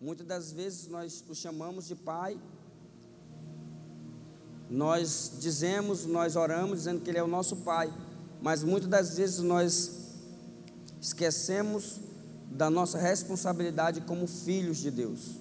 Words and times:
Muitas 0.00 0.26
das 0.26 0.52
vezes 0.52 0.88
nós 0.88 1.24
o 1.28 1.34
chamamos 1.34 1.86
de 1.86 1.94
pai, 1.94 2.38
nós 4.68 5.32
dizemos, 5.40 6.04
nós 6.04 6.36
oramos 6.36 6.78
dizendo 6.78 7.00
que 7.00 7.10
Ele 7.10 7.18
é 7.18 7.22
o 7.22 7.28
nosso 7.28 7.56
pai, 7.56 7.92
mas 8.42 8.62
muitas 8.62 8.88
das 8.90 9.16
vezes 9.16 9.38
nós 9.38 10.14
esquecemos 11.00 12.00
da 12.50 12.68
nossa 12.68 12.98
responsabilidade 12.98 14.00
como 14.02 14.26
filhos 14.26 14.78
de 14.78 14.90
Deus. 14.90 15.36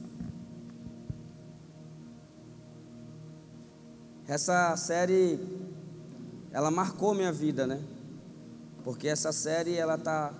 Essa 4.27 4.75
série, 4.75 5.39
ela 6.51 6.71
marcou 6.71 7.13
minha 7.13 7.31
vida, 7.31 7.67
né? 7.67 7.81
Porque 8.83 9.07
essa 9.07 9.31
série, 9.31 9.75
ela 9.75 9.97
tá, 9.97 10.33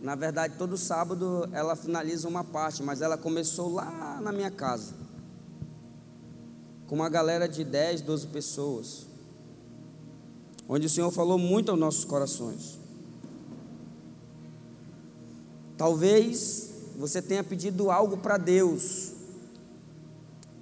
na 0.00 0.14
verdade, 0.14 0.54
todo 0.58 0.76
sábado 0.76 1.48
ela 1.52 1.74
finaliza 1.74 2.28
uma 2.28 2.44
parte, 2.44 2.82
mas 2.82 3.00
ela 3.00 3.16
começou 3.16 3.72
lá 3.72 4.20
na 4.22 4.30
minha 4.30 4.50
casa. 4.50 4.94
Com 6.86 6.96
uma 6.96 7.08
galera 7.08 7.48
de 7.48 7.64
10, 7.64 8.02
12 8.02 8.26
pessoas. 8.28 9.06
Onde 10.68 10.86
o 10.86 10.90
Senhor 10.90 11.10
falou 11.10 11.38
muito 11.38 11.70
aos 11.70 11.80
nossos 11.80 12.04
corações. 12.04 12.78
Talvez 15.76 16.70
você 16.96 17.20
tenha 17.20 17.44
pedido 17.44 17.90
algo 17.90 18.16
para 18.16 18.38
Deus 18.38 19.12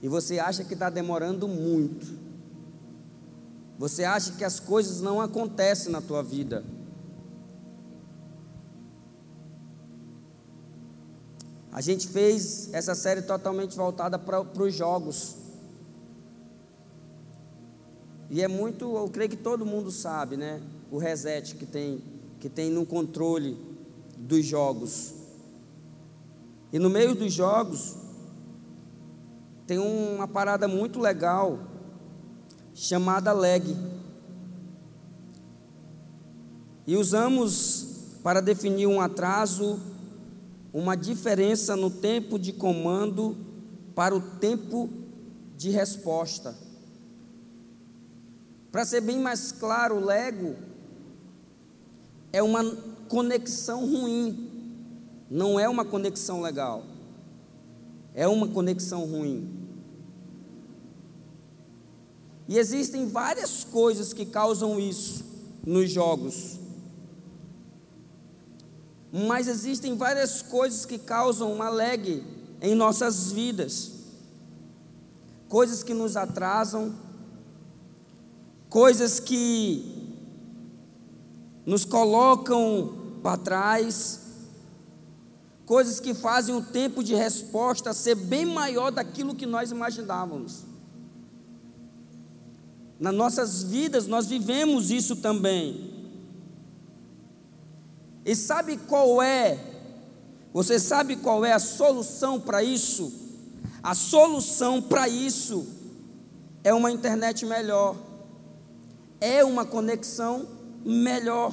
e 0.02 0.08
você 0.08 0.38
acha 0.38 0.64
que 0.64 0.74
está 0.74 0.90
demorando 0.90 1.48
muito. 1.48 2.24
Você 3.78 4.04
acha 4.04 4.32
que 4.32 4.44
as 4.44 4.60
coisas 4.60 5.00
não 5.00 5.20
acontecem 5.20 5.90
na 5.90 6.00
tua 6.00 6.22
vida. 6.22 6.64
A 11.74 11.80
gente 11.80 12.06
fez 12.06 12.72
essa 12.72 12.94
série 12.94 13.20
totalmente 13.20 13.76
voltada 13.76 14.16
para 14.16 14.62
os 14.62 14.72
jogos. 14.72 15.34
E 18.30 18.40
é 18.40 18.46
muito, 18.46 18.96
eu 18.96 19.08
creio 19.08 19.28
que 19.28 19.36
todo 19.36 19.66
mundo 19.66 19.90
sabe, 19.90 20.36
né? 20.36 20.62
O 20.88 20.98
reset 20.98 21.56
que 21.56 21.66
tem, 21.66 22.00
que 22.38 22.48
tem 22.48 22.70
no 22.70 22.86
controle 22.86 23.58
dos 24.16 24.46
jogos. 24.46 25.14
E 26.72 26.78
no 26.78 26.88
meio 26.88 27.12
dos 27.12 27.32
jogos 27.32 27.96
tem 29.66 29.78
uma 29.78 30.28
parada 30.28 30.68
muito 30.68 31.00
legal 31.00 31.58
chamada 32.72 33.32
leg. 33.32 33.76
E 36.86 36.96
usamos 36.96 38.20
para 38.22 38.40
definir 38.40 38.86
um 38.86 39.00
atraso, 39.00 39.80
uma 40.74 40.96
diferença 40.96 41.76
no 41.76 41.88
tempo 41.88 42.36
de 42.36 42.52
comando 42.52 43.36
para 43.94 44.12
o 44.12 44.20
tempo 44.20 44.90
de 45.56 45.70
resposta. 45.70 46.56
Para 48.72 48.84
ser 48.84 49.00
bem 49.00 49.20
mais 49.20 49.52
claro, 49.52 49.94
o 49.94 50.04
Lego 50.04 50.56
é 52.32 52.42
uma 52.42 52.64
conexão 53.08 53.86
ruim, 53.88 54.50
não 55.30 55.60
é 55.60 55.68
uma 55.68 55.84
conexão 55.84 56.40
legal, 56.40 56.84
é 58.12 58.26
uma 58.26 58.48
conexão 58.48 59.04
ruim. 59.06 59.48
E 62.48 62.58
existem 62.58 63.06
várias 63.06 63.62
coisas 63.62 64.12
que 64.12 64.26
causam 64.26 64.80
isso 64.80 65.24
nos 65.64 65.88
jogos. 65.88 66.58
Mas 69.16 69.46
existem 69.46 69.96
várias 69.96 70.42
coisas 70.42 70.84
que 70.84 70.98
causam 70.98 71.52
uma 71.52 71.68
lag 71.68 72.20
em 72.60 72.74
nossas 72.74 73.30
vidas. 73.30 73.92
Coisas 75.48 75.84
que 75.84 75.94
nos 75.94 76.16
atrasam, 76.16 76.92
coisas 78.68 79.20
que 79.20 80.18
nos 81.64 81.84
colocam 81.84 83.20
para 83.22 83.36
trás, 83.36 84.20
coisas 85.64 86.00
que 86.00 86.12
fazem 86.12 86.52
o 86.52 86.62
tempo 86.62 87.00
de 87.04 87.14
resposta 87.14 87.92
ser 87.92 88.16
bem 88.16 88.44
maior 88.44 88.90
daquilo 88.90 89.36
que 89.36 89.46
nós 89.46 89.70
imaginávamos. 89.70 90.64
Nas 92.98 93.14
nossas 93.14 93.62
vidas 93.62 94.08
nós 94.08 94.26
vivemos 94.26 94.90
isso 94.90 95.14
também. 95.14 95.93
E 98.24 98.34
sabe 98.34 98.76
qual 98.76 99.22
é? 99.22 99.58
Você 100.52 100.78
sabe 100.78 101.16
qual 101.16 101.44
é 101.44 101.52
a 101.52 101.58
solução 101.58 102.40
para 102.40 102.62
isso? 102.62 103.12
A 103.82 103.94
solução 103.94 104.80
para 104.80 105.08
isso 105.08 105.66
é 106.62 106.72
uma 106.72 106.90
internet 106.90 107.44
melhor, 107.44 107.96
é 109.20 109.44
uma 109.44 109.66
conexão 109.66 110.48
melhor. 110.84 111.52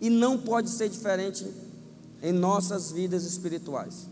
E 0.00 0.08
não 0.08 0.38
pode 0.38 0.70
ser 0.70 0.88
diferente 0.88 1.46
em 2.22 2.32
nossas 2.32 2.90
vidas 2.90 3.24
espirituais. 3.24 4.06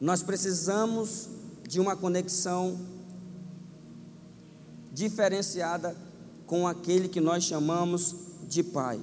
Nós 0.00 0.22
precisamos 0.22 1.28
de 1.68 1.80
uma 1.80 1.96
conexão 1.96 2.78
diferenciada 4.92 5.96
com 6.46 6.66
aquele 6.66 7.08
que 7.08 7.20
nós 7.20 7.44
chamamos 7.44 8.14
de 8.48 8.62
Pai. 8.62 9.00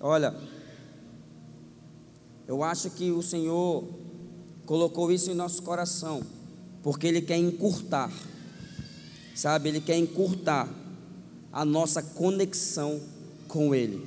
Olha, 0.00 0.34
eu 2.48 2.64
acho 2.64 2.90
que 2.90 3.12
o 3.12 3.22
Senhor 3.22 3.84
colocou 4.64 5.12
isso 5.12 5.30
em 5.30 5.34
nosso 5.34 5.62
coração, 5.62 6.22
porque 6.82 7.06
Ele 7.06 7.20
quer 7.20 7.36
encurtar, 7.36 8.10
sabe? 9.34 9.68
Ele 9.68 9.80
quer 9.80 9.98
encurtar 9.98 10.68
a 11.52 11.64
nossa 11.64 12.02
conexão 12.02 13.00
com 13.46 13.74
Ele. 13.74 14.02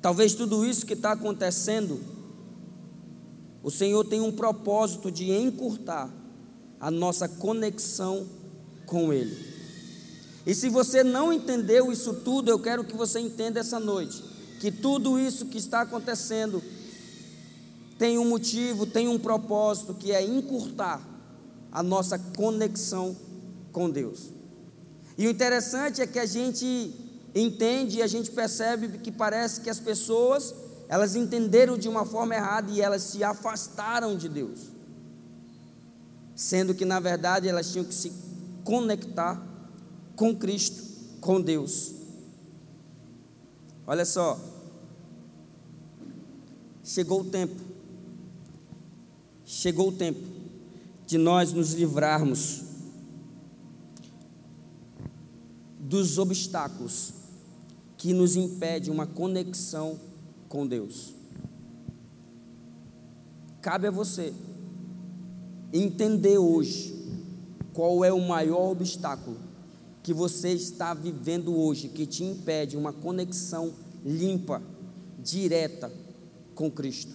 Talvez 0.00 0.34
tudo 0.34 0.64
isso 0.64 0.86
que 0.86 0.94
está 0.94 1.12
acontecendo, 1.12 2.00
o 3.62 3.70
Senhor 3.70 4.04
tem 4.04 4.20
um 4.20 4.32
propósito 4.32 5.10
de 5.10 5.30
encurtar 5.30 6.10
a 6.80 6.90
nossa 6.90 7.28
conexão 7.28 8.26
com 8.86 9.12
Ele. 9.12 9.36
E 10.44 10.54
se 10.54 10.68
você 10.68 11.04
não 11.04 11.32
entendeu 11.32 11.92
isso 11.92 12.14
tudo, 12.14 12.50
eu 12.50 12.58
quero 12.58 12.84
que 12.84 12.96
você 12.96 13.20
entenda 13.20 13.60
essa 13.60 13.78
noite 13.78 14.32
que 14.62 14.70
tudo 14.70 15.18
isso 15.18 15.46
que 15.46 15.58
está 15.58 15.80
acontecendo 15.80 16.62
tem 17.98 18.16
um 18.16 18.28
motivo, 18.28 18.86
tem 18.86 19.08
um 19.08 19.18
propósito, 19.18 19.92
que 19.92 20.12
é 20.12 20.24
encurtar 20.24 21.00
a 21.72 21.82
nossa 21.82 22.16
conexão 22.16 23.16
com 23.72 23.90
Deus. 23.90 24.30
E 25.18 25.26
o 25.26 25.30
interessante 25.30 26.00
é 26.00 26.06
que 26.06 26.18
a 26.18 26.26
gente 26.26 26.94
entende 27.34 27.98
e 27.98 28.02
a 28.02 28.06
gente 28.06 28.30
percebe 28.30 28.98
que 28.98 29.10
parece 29.10 29.60
que 29.62 29.70
as 29.70 29.80
pessoas, 29.80 30.54
elas 30.92 31.16
entenderam 31.16 31.78
de 31.78 31.88
uma 31.88 32.04
forma 32.04 32.34
errada 32.34 32.70
e 32.70 32.78
elas 32.78 33.00
se 33.00 33.24
afastaram 33.24 34.14
de 34.14 34.28
Deus. 34.28 34.60
Sendo 36.36 36.74
que 36.74 36.84
na 36.84 37.00
verdade 37.00 37.48
elas 37.48 37.72
tinham 37.72 37.86
que 37.86 37.94
se 37.94 38.12
conectar 38.62 39.42
com 40.14 40.36
Cristo, 40.36 40.84
com 41.18 41.40
Deus. 41.40 41.94
Olha 43.86 44.04
só. 44.04 44.38
Chegou 46.84 47.22
o 47.22 47.24
tempo. 47.24 47.58
Chegou 49.46 49.88
o 49.88 49.92
tempo 49.92 50.20
de 51.06 51.16
nós 51.16 51.54
nos 51.54 51.72
livrarmos 51.72 52.64
dos 55.80 56.18
obstáculos 56.18 57.14
que 57.96 58.12
nos 58.12 58.36
impede 58.36 58.90
uma 58.90 59.06
conexão 59.06 60.11
com 60.52 60.66
Deus. 60.66 61.14
Cabe 63.62 63.86
a 63.86 63.90
você 63.90 64.34
entender 65.72 66.36
hoje 66.36 66.94
qual 67.72 68.04
é 68.04 68.12
o 68.12 68.20
maior 68.20 68.72
obstáculo 68.72 69.38
que 70.02 70.12
você 70.12 70.50
está 70.50 70.92
vivendo 70.92 71.58
hoje 71.58 71.88
que 71.88 72.04
te 72.04 72.22
impede 72.22 72.76
uma 72.76 72.92
conexão 72.92 73.72
limpa, 74.04 74.62
direta 75.18 75.90
com 76.54 76.70
Cristo. 76.70 77.14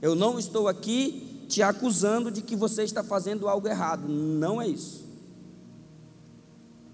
Eu 0.00 0.14
não 0.14 0.38
estou 0.38 0.68
aqui 0.68 1.44
te 1.50 1.60
acusando 1.60 2.30
de 2.30 2.40
que 2.40 2.56
você 2.56 2.82
está 2.82 3.04
fazendo 3.04 3.46
algo 3.46 3.68
errado, 3.68 4.08
não 4.08 4.62
é 4.62 4.66
isso. 4.66 5.04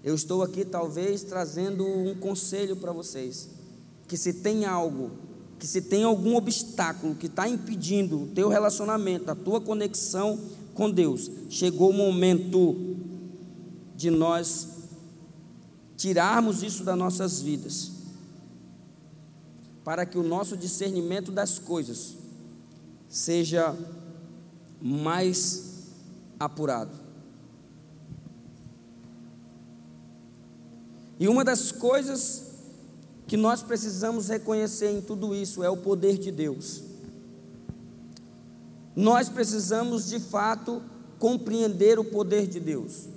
Eu 0.03 0.15
estou 0.15 0.43
aqui 0.43 0.65
talvez 0.65 1.23
trazendo 1.23 1.85
um 1.85 2.13
conselho 2.15 2.75
para 2.75 2.91
vocês, 2.91 3.60
que 4.11 4.17
se 4.17 4.33
tem 4.33 4.65
algo, 4.65 5.09
que 5.57 5.65
se 5.65 5.83
tem 5.83 6.03
algum 6.03 6.35
obstáculo 6.35 7.15
que 7.15 7.27
está 7.27 7.47
impedindo 7.47 8.23
o 8.23 8.27
teu 8.27 8.49
relacionamento, 8.49 9.31
a 9.31 9.35
tua 9.35 9.61
conexão 9.61 10.37
com 10.73 10.91
Deus, 10.91 11.31
chegou 11.49 11.91
o 11.91 11.93
momento 11.93 12.97
de 13.95 14.11
nós 14.11 14.67
tirarmos 15.95 16.61
isso 16.61 16.83
das 16.83 16.97
nossas 16.97 17.41
vidas, 17.41 17.89
para 19.81 20.05
que 20.05 20.17
o 20.17 20.23
nosso 20.23 20.57
discernimento 20.57 21.31
das 21.31 21.57
coisas 21.57 22.17
seja 23.07 23.73
mais 24.81 25.85
apurado. 26.37 26.99
E 31.17 31.29
uma 31.29 31.45
das 31.45 31.71
coisas 31.71 32.50
que 33.31 33.37
nós 33.37 33.63
precisamos 33.63 34.27
reconhecer 34.27 34.91
em 34.91 34.99
tudo 34.99 35.33
isso 35.33 35.63
é 35.63 35.69
o 35.69 35.77
poder 35.77 36.17
de 36.17 36.29
Deus. 36.29 36.83
Nós 38.93 39.29
precisamos 39.29 40.09
de 40.09 40.19
fato 40.19 40.81
compreender 41.17 41.97
o 41.97 42.03
poder 42.03 42.45
de 42.45 42.59
Deus. 42.59 43.07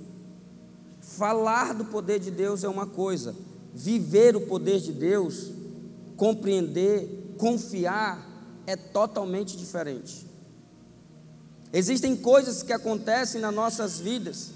Falar 1.01 1.75
do 1.75 1.87
poder 1.87 2.21
de 2.21 2.31
Deus 2.31 2.63
é 2.63 2.69
uma 2.69 2.87
coisa, 2.87 3.35
viver 3.75 4.37
o 4.37 4.43
poder 4.43 4.79
de 4.79 4.93
Deus, 4.93 5.51
compreender, 6.17 7.35
confiar, 7.37 8.25
é 8.69 8.77
totalmente 8.77 9.57
diferente. 9.57 10.25
Existem 11.73 12.15
coisas 12.15 12.63
que 12.63 12.73
acontecem 12.73 13.41
nas 13.41 13.53
nossas 13.53 13.99
vidas 13.99 14.53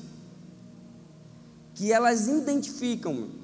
que 1.75 1.93
elas 1.93 2.29
identificam 2.29 3.38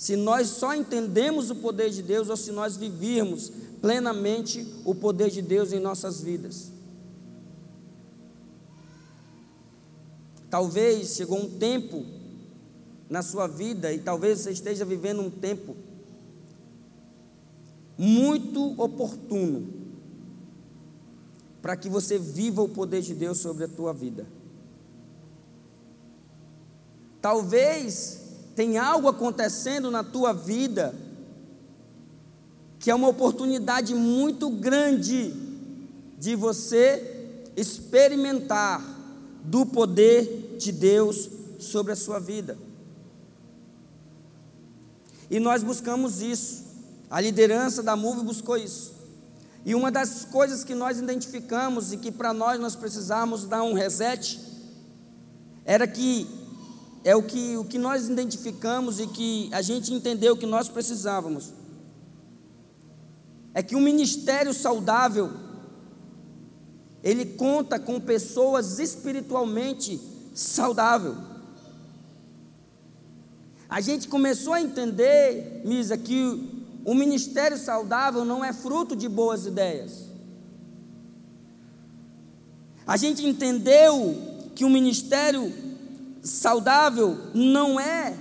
se 0.00 0.16
nós 0.16 0.48
só 0.48 0.74
entendemos 0.74 1.50
o 1.50 1.56
poder 1.56 1.90
de 1.90 2.02
Deus 2.02 2.30
ou 2.30 2.36
se 2.36 2.50
nós 2.52 2.74
vivirmos 2.74 3.52
plenamente 3.82 4.66
o 4.82 4.94
poder 4.94 5.28
de 5.28 5.42
Deus 5.42 5.74
em 5.74 5.78
nossas 5.78 6.22
vidas. 6.22 6.72
Talvez 10.48 11.16
chegou 11.16 11.38
um 11.38 11.50
tempo 11.58 12.02
na 13.10 13.20
sua 13.20 13.46
vida 13.46 13.92
e 13.92 13.98
talvez 13.98 14.40
você 14.40 14.52
esteja 14.52 14.86
vivendo 14.86 15.20
um 15.20 15.28
tempo 15.28 15.76
muito 17.98 18.80
oportuno 18.80 19.68
para 21.60 21.76
que 21.76 21.90
você 21.90 22.18
viva 22.18 22.62
o 22.62 22.70
poder 22.70 23.02
de 23.02 23.14
Deus 23.14 23.36
sobre 23.36 23.64
a 23.64 23.68
tua 23.68 23.92
vida. 23.92 24.26
Talvez 27.20 28.19
tem 28.54 28.78
algo 28.78 29.08
acontecendo 29.08 29.90
na 29.90 30.02
tua 30.02 30.32
vida 30.32 30.94
que 32.80 32.90
é 32.90 32.94
uma 32.94 33.08
oportunidade 33.08 33.94
muito 33.94 34.48
grande 34.48 35.34
de 36.18 36.34
você 36.34 37.38
experimentar 37.54 38.82
do 39.44 39.66
poder 39.66 40.56
de 40.58 40.72
Deus 40.72 41.28
sobre 41.58 41.92
a 41.92 41.96
sua 41.96 42.18
vida. 42.18 42.56
E 45.30 45.38
nós 45.38 45.62
buscamos 45.62 46.22
isso. 46.22 46.64
A 47.10 47.20
liderança 47.20 47.82
da 47.82 47.94
MUV 47.94 48.24
buscou 48.24 48.56
isso. 48.56 48.94
E 49.64 49.74
uma 49.74 49.90
das 49.90 50.24
coisas 50.24 50.64
que 50.64 50.74
nós 50.74 50.98
identificamos 50.98 51.92
e 51.92 51.98
que 51.98 52.10
para 52.10 52.32
nós 52.32 52.58
nós 52.58 52.74
precisamos 52.74 53.44
dar 53.44 53.62
um 53.62 53.74
reset 53.74 54.40
era 55.66 55.86
que 55.86 56.26
é 57.02 57.16
o 57.16 57.22
que, 57.22 57.56
o 57.56 57.64
que 57.64 57.78
nós 57.78 58.08
identificamos 58.08 59.00
e 59.00 59.06
que 59.06 59.48
a 59.52 59.62
gente 59.62 59.92
entendeu 59.92 60.36
que 60.36 60.46
nós 60.46 60.68
precisávamos. 60.68 61.52
É 63.54 63.62
que 63.62 63.74
um 63.74 63.80
ministério 63.80 64.52
saudável, 64.52 65.30
ele 67.02 67.24
conta 67.24 67.78
com 67.78 67.98
pessoas 67.98 68.78
espiritualmente 68.78 70.00
saudáveis. 70.34 71.16
A 73.68 73.80
gente 73.80 74.08
começou 74.08 74.52
a 74.52 74.60
entender, 74.60 75.62
Misa, 75.64 75.96
que 75.96 76.60
o 76.84 76.94
ministério 76.94 77.56
saudável 77.56 78.24
não 78.24 78.44
é 78.44 78.52
fruto 78.52 78.94
de 78.94 79.08
boas 79.08 79.46
ideias. 79.46 80.10
A 82.86 82.96
gente 82.96 83.24
entendeu 83.24 84.16
que 84.54 84.64
o 84.64 84.70
ministério 84.70 85.69
saudável 86.22 87.18
não 87.34 87.78
é 87.80 88.16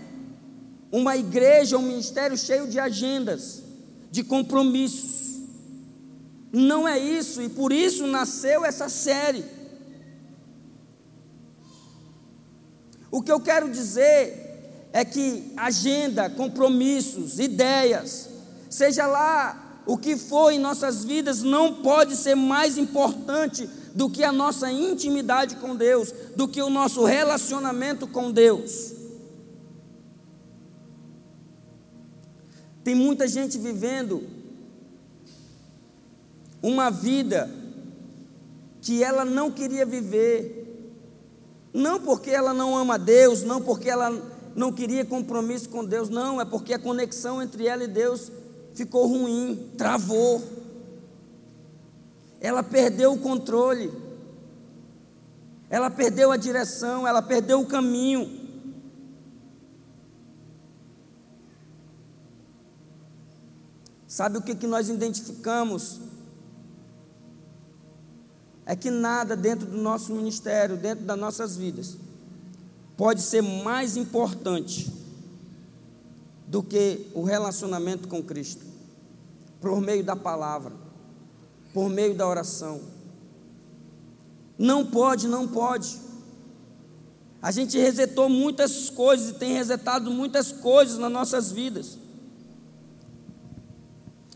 uma 0.92 1.16
igreja, 1.16 1.78
um 1.78 1.81
ministério 1.81 2.38
cheio 2.38 2.68
de 2.68 2.80
agendas, 2.80 3.63
de 4.12 4.24
compromissos. 4.24 5.40
Não 6.51 6.88
é 6.88 6.98
isso, 6.98 7.42
e 7.42 7.50
por 7.50 7.72
isso 7.72 8.07
nasceu 8.07 8.66
essa 8.66 8.90
série. 8.90 9.46
O 13.12 13.22
que 13.22 13.31
eu 13.31 13.40
quero 13.40 13.69
dizer 13.69 14.90
é 14.92 15.06
que 15.06 15.54
agenda, 15.56 16.30
compromissos, 16.30 17.40
ideias, 17.40 18.30
seja 18.69 19.06
lá 19.06 19.81
o 19.86 19.98
que 19.98 20.16
for 20.16 20.52
em 20.52 20.60
nossas 20.60 21.04
vidas, 21.04 21.42
não 21.42 21.75
pode 21.75 22.16
ser 22.16 22.36
mais 22.36 22.78
importante 22.78 23.69
do 23.94 24.09
que 24.09 24.24
a 24.24 24.31
nossa 24.31 24.71
intimidade 24.71 25.56
com 25.57 25.75
Deus, 25.75 26.13
do 26.36 26.47
que 26.47 26.62
o 26.62 26.69
nosso 26.69 27.03
relacionamento 27.03 28.07
com 28.07 28.31
Deus. 28.31 28.94
Tem 32.83 32.95
muita 32.95 33.27
gente 33.27 33.57
vivendo 33.57 34.24
uma 36.62 36.89
vida 36.89 37.50
que 38.81 39.03
ela 39.03 39.25
não 39.25 39.51
queria 39.51 39.86
viver, 39.86 40.56
não 41.74 42.00
porque 42.00 42.31
ela 42.31 42.53
não 42.53 42.75
ama 42.75 42.97
Deus, 42.97 43.44
não 43.44 43.62
porque 43.62 43.89
ela 43.89 44.09
não 44.56 44.71
queria 44.71 45.06
compromisso 45.06 45.69
com 45.69 45.85
Deus, 45.85 46.09
não, 46.09 46.42
é 46.42 46.45
porque 46.45 46.74
a 46.74 46.80
conexão 46.80 47.42
entre 47.42 47.68
ela 47.68 47.83
e 47.83 47.88
Deus 47.88 48.31
ficou 48.74 49.07
ruim, 49.07 49.71
travou. 49.77 50.42
Ela 52.41 52.63
perdeu 52.63 53.13
o 53.13 53.19
controle, 53.19 53.91
ela 55.69 55.89
perdeu 55.89 56.31
a 56.31 56.38
direção, 56.38 57.07
ela 57.07 57.21
perdeu 57.21 57.59
o 57.59 57.65
caminho. 57.65 58.39
Sabe 64.07 64.38
o 64.38 64.41
que, 64.41 64.56
que 64.56 64.65
nós 64.65 64.89
identificamos? 64.89 66.00
É 68.65 68.75
que 68.75 68.89
nada 68.89 69.35
dentro 69.35 69.65
do 69.68 69.77
nosso 69.77 70.13
ministério, 70.13 70.77
dentro 70.77 71.06
das 71.06 71.19
nossas 71.19 71.57
vidas, 71.57 71.97
pode 72.95 73.21
ser 73.21 73.42
mais 73.42 73.97
importante 73.97 74.92
do 76.47 76.63
que 76.63 77.07
o 77.14 77.23
relacionamento 77.23 78.07
com 78.07 78.23
Cristo, 78.23 78.66
por 79.61 79.80
meio 79.81 80.04
da 80.04 80.16
palavra 80.16 80.89
por 81.73 81.90
meio 81.90 82.16
da 82.16 82.28
oração. 82.28 82.81
Não 84.57 84.85
pode, 84.85 85.28
não 85.28 85.47
pode. 85.47 85.97
A 87.42 87.52
gente 87.52 87.78
resetou 87.78 88.28
muitas 88.28 88.90
coisas 88.90 89.30
e 89.30 89.33
tem 89.33 89.54
resetado 89.54 90.11
muitas 90.11 90.52
coisas 90.52 90.97
nas 90.97 91.11
nossas 91.11 91.52
vidas. 91.52 91.97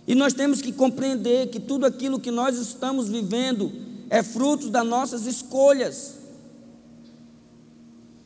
E 0.08 0.16
nós 0.16 0.34
temos 0.34 0.62
que 0.62 0.72
compreender 0.72 1.48
que 1.48 1.60
tudo 1.60 1.86
aquilo 1.86 2.20
que 2.20 2.32
nós 2.32 2.58
estamos 2.58 3.08
vivendo 3.10 3.72
é 4.10 4.22
fruto 4.22 4.70
das 4.70 4.86
nossas 4.86 5.26
escolhas. 5.26 6.16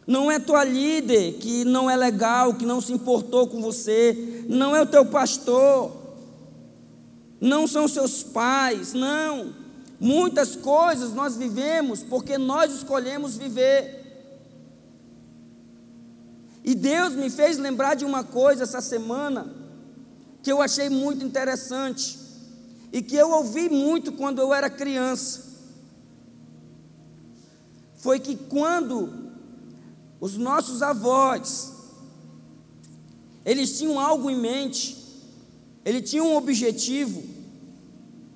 Não 0.06 0.32
é 0.32 0.40
tua 0.40 0.64
líder 0.64 1.34
que 1.34 1.66
não 1.66 1.90
é 1.90 1.96
legal, 1.96 2.54
que 2.54 2.66
não 2.66 2.80
se 2.80 2.94
importou 2.94 3.48
com 3.48 3.62
você, 3.62 4.46
não 4.48 4.76
é 4.76 4.82
o 4.82 4.86
teu 4.86 5.06
pastor, 5.06 5.92
não 7.40 7.68
são 7.68 7.88
seus 7.88 8.24
pais, 8.24 8.94
não. 8.94 9.54
Muitas 10.00 10.56
coisas 10.56 11.14
nós 11.14 11.36
vivemos 11.36 12.04
porque 12.04 12.38
nós 12.38 12.72
escolhemos 12.74 13.36
viver. 13.36 14.06
E 16.64 16.76
Deus 16.76 17.14
me 17.14 17.30
fez 17.30 17.58
lembrar 17.58 17.96
de 17.96 18.06
uma 18.06 18.24
coisa 18.24 18.64
essa 18.64 18.82
semana 18.82 19.54
que 20.44 20.52
eu 20.52 20.62
achei 20.62 20.90
muito 20.90 21.26
interessante 21.26 22.20
e 22.92 23.02
que 23.02 23.16
eu 23.16 23.32
ouvi 23.32 23.70
muito 23.70 24.12
quando 24.12 24.40
eu 24.40 24.54
era 24.54 24.70
criança. 24.70 25.46
Foi 27.96 28.20
que 28.20 28.36
quando 28.36 29.32
os 30.20 30.38
nossos 30.38 30.82
avós 30.82 31.74
eles 33.48 33.78
tinham 33.78 33.98
algo 33.98 34.30
em 34.30 34.38
mente, 34.38 34.97
ele 35.88 36.02
tinha 36.02 36.22
um 36.22 36.36
objetivo. 36.36 37.24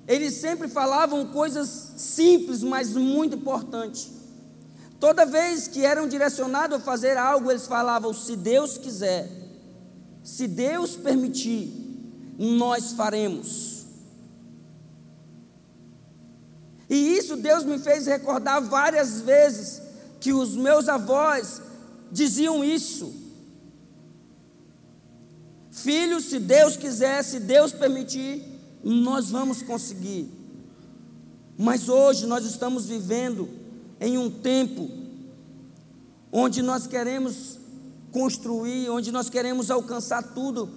Eles 0.08 0.32
sempre 0.32 0.68
falavam 0.68 1.26
coisas 1.26 1.92
simples, 1.98 2.62
mas 2.62 2.94
muito 2.94 3.36
importantes. 3.36 4.10
Toda 4.98 5.26
vez 5.26 5.68
que 5.68 5.84
eram 5.84 6.08
direcionados 6.08 6.78
a 6.78 6.80
fazer 6.80 7.18
algo, 7.18 7.50
eles 7.50 7.66
falavam: 7.66 8.14
se 8.14 8.36
Deus 8.36 8.78
quiser, 8.78 9.30
se 10.24 10.48
Deus 10.48 10.96
permitir, 10.96 11.70
nós 12.38 12.92
faremos. 12.92 13.84
E 16.88 17.18
isso 17.18 17.36
Deus 17.36 17.64
me 17.64 17.78
fez 17.78 18.06
recordar 18.06 18.62
várias 18.62 19.20
vezes 19.20 19.82
que 20.18 20.32
os 20.32 20.56
meus 20.56 20.88
avós 20.88 21.60
diziam 22.10 22.64
isso. 22.64 23.21
Filho, 25.82 26.20
se 26.20 26.38
Deus 26.38 26.76
quiser, 26.76 27.24
se 27.24 27.40
Deus 27.40 27.72
permitir, 27.72 28.44
nós 28.84 29.30
vamos 29.30 29.62
conseguir. 29.62 30.30
Mas 31.58 31.88
hoje 31.88 32.24
nós 32.24 32.44
estamos 32.44 32.86
vivendo 32.86 33.48
em 34.00 34.16
um 34.16 34.30
tempo 34.30 34.88
onde 36.30 36.62
nós 36.62 36.86
queremos 36.86 37.58
construir, 38.12 38.88
onde 38.90 39.10
nós 39.10 39.28
queremos 39.28 39.72
alcançar 39.72 40.22
tudo 40.22 40.68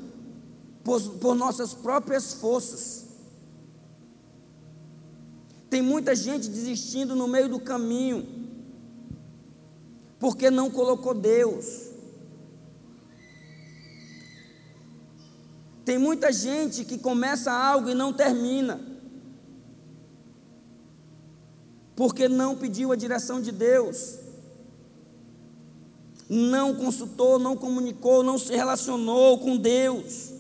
por, 0.84 1.00
por 1.20 1.36
nossas 1.36 1.74
próprias 1.74 2.34
forças. 2.34 3.06
Tem 5.70 5.84
muita 5.84 6.16
gente 6.16 6.50
desistindo 6.50 7.16
no 7.16 7.28
meio 7.28 7.50
do 7.50 7.60
caminho, 7.60 8.26
porque 10.20 10.50
não 10.50 10.72
colocou 10.72 11.14
Deus. 11.14 11.95
Tem 15.86 16.00
muita 16.00 16.34
gente 16.34 16.84
que 16.84 16.98
começa 16.98 17.51
algo 17.51 17.92
e 17.92 17.94
não 17.94 18.12
termina, 18.12 18.82
porque 21.96 22.27
não 22.27 22.58
pediu 22.58 22.92
a 22.92 22.96
direção 22.96 23.39
de 23.39 23.51
Deus, 23.51 24.18
não 26.27 26.74
consultou, 26.74 27.38
não 27.38 27.56
comunicou, 27.56 28.24
não 28.24 28.39
se 28.39 28.56
relacionou 28.56 29.38
com 29.38 29.56
Deus. 29.56 30.34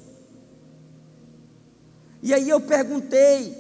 E 2.23 2.33
aí 2.33 2.49
eu 2.49 2.59
perguntei, 2.59 3.55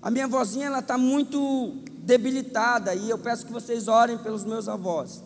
a 0.00 0.10
minha 0.10 0.26
vozinha 0.26 0.68
ela 0.68 0.78
está 0.78 0.96
muito 0.96 1.74
debilitada 1.98 2.94
e 2.94 3.10
eu 3.10 3.18
peço 3.18 3.44
que 3.44 3.52
vocês 3.52 3.86
orem 3.86 4.16
pelos 4.16 4.44
meus 4.44 4.66
avós. 4.66 5.22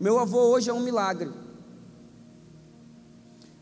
Meu 0.00 0.18
avô 0.18 0.38
hoje 0.48 0.70
é 0.70 0.72
um 0.72 0.80
milagre. 0.80 1.30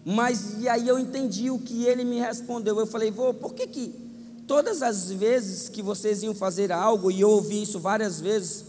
Mas 0.05 0.57
e 0.61 0.69
aí 0.69 0.88
eu 0.88 0.99
entendi 0.99 1.50
o 1.50 1.59
que 1.59 1.85
ele 1.85 2.05
me 2.05 2.19
respondeu. 2.19 2.78
Eu 2.78 2.87
falei, 2.87 3.11
vô, 3.11 3.35
por 3.35 3.55
que 3.55 3.67
que 3.67 3.95
todas 4.47 4.83
as 4.83 5.11
vezes 5.11 5.69
que 5.69 5.83
vocês 5.83 6.23
iam 6.23 6.35
fazer 6.35 6.73
algo, 6.73 7.11
e 7.11 7.21
eu 7.21 7.31
ouvi 7.31 7.62
isso 7.62 7.78
várias 7.78 8.21
vezes, 8.21 8.64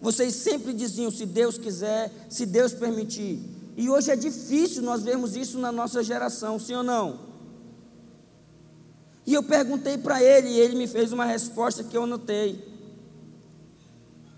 vocês 0.00 0.34
sempre 0.34 0.72
diziam, 0.72 1.10
se 1.10 1.26
Deus 1.26 1.58
quiser, 1.58 2.12
se 2.28 2.46
Deus 2.46 2.72
permitir. 2.72 3.40
E 3.76 3.90
hoje 3.90 4.10
é 4.10 4.16
difícil 4.16 4.82
nós 4.82 5.02
vermos 5.02 5.34
isso 5.34 5.58
na 5.58 5.72
nossa 5.72 6.02
geração, 6.02 6.58
sim 6.60 6.74
ou 6.74 6.82
não? 6.82 7.18
E 9.26 9.34
eu 9.34 9.42
perguntei 9.42 9.98
para 9.98 10.22
ele, 10.22 10.48
e 10.48 10.60
ele 10.60 10.76
me 10.76 10.86
fez 10.86 11.10
uma 11.10 11.24
resposta 11.24 11.82
que 11.82 11.96
eu 11.96 12.06
notei. 12.06 12.62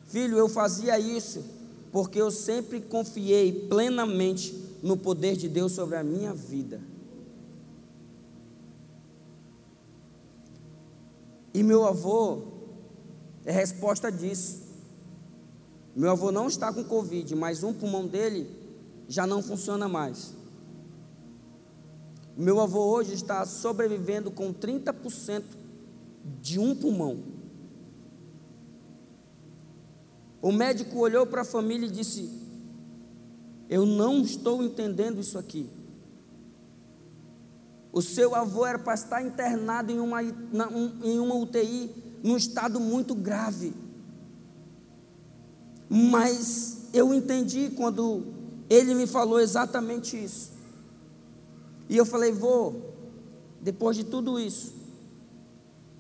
Filho, 0.06 0.38
eu 0.38 0.48
fazia 0.48 0.98
isso 0.98 1.44
porque 1.92 2.20
eu 2.20 2.30
sempre 2.30 2.80
confiei 2.80 3.52
plenamente 3.70 4.54
no 4.86 4.96
poder 4.96 5.36
de 5.36 5.48
Deus 5.48 5.72
sobre 5.72 5.96
a 5.96 6.04
minha 6.04 6.32
vida. 6.32 6.80
E 11.52 11.60
meu 11.62 11.84
avô 11.84 12.42
é 13.44 13.50
resposta 13.50 14.12
disso. 14.12 14.64
Meu 15.94 16.10
avô 16.10 16.30
não 16.30 16.46
está 16.46 16.72
com 16.72 16.84
Covid, 16.84 17.34
mas 17.34 17.64
um 17.64 17.72
pulmão 17.72 18.06
dele 18.06 18.48
já 19.08 19.26
não 19.26 19.42
funciona 19.42 19.88
mais. 19.88 20.34
Meu 22.36 22.60
avô 22.60 22.84
hoje 22.84 23.14
está 23.14 23.44
sobrevivendo 23.44 24.30
com 24.30 24.54
30% 24.54 25.42
de 26.40 26.60
um 26.60 26.76
pulmão. 26.76 27.24
O 30.40 30.52
médico 30.52 31.00
olhou 31.00 31.26
para 31.26 31.40
a 31.40 31.44
família 31.44 31.86
e 31.86 31.90
disse: 31.90 32.45
eu 33.68 33.84
não 33.84 34.20
estou 34.20 34.62
entendendo 34.62 35.20
isso 35.20 35.38
aqui. 35.38 35.68
O 37.92 38.02
seu 38.02 38.34
avô 38.34 38.66
era 38.66 38.78
para 38.78 38.94
estar 38.94 39.22
internado 39.22 39.90
em 39.90 39.98
uma, 39.98 40.22
na, 40.52 40.68
um, 40.68 41.00
em 41.02 41.18
uma 41.18 41.34
UTI, 41.34 41.90
num 42.22 42.36
estado 42.36 42.78
muito 42.78 43.14
grave. 43.14 43.72
Mas 45.88 46.88
eu 46.92 47.14
entendi 47.14 47.70
quando 47.70 48.22
ele 48.68 48.94
me 48.94 49.06
falou 49.06 49.40
exatamente 49.40 50.22
isso. 50.22 50.52
E 51.88 51.96
eu 51.96 52.04
falei, 52.04 52.32
vô, 52.32 52.74
depois 53.60 53.96
de 53.96 54.04
tudo 54.04 54.38
isso, 54.38 54.74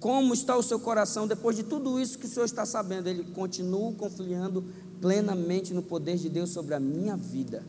como 0.00 0.34
está 0.34 0.56
o 0.56 0.62
seu 0.62 0.78
coração 0.78 1.26
depois 1.26 1.56
de 1.56 1.62
tudo 1.62 1.98
isso 1.98 2.18
que 2.18 2.26
o 2.26 2.28
senhor 2.28 2.44
está 2.44 2.66
sabendo? 2.66 3.08
Ele 3.08 3.24
continua 3.32 3.92
confiando 3.92 4.64
plenamente 5.00 5.74
no 5.74 5.82
poder 5.82 6.16
de 6.16 6.28
Deus 6.28 6.50
sobre 6.50 6.74
a 6.74 6.80
minha 6.80 7.16
vida. 7.16 7.64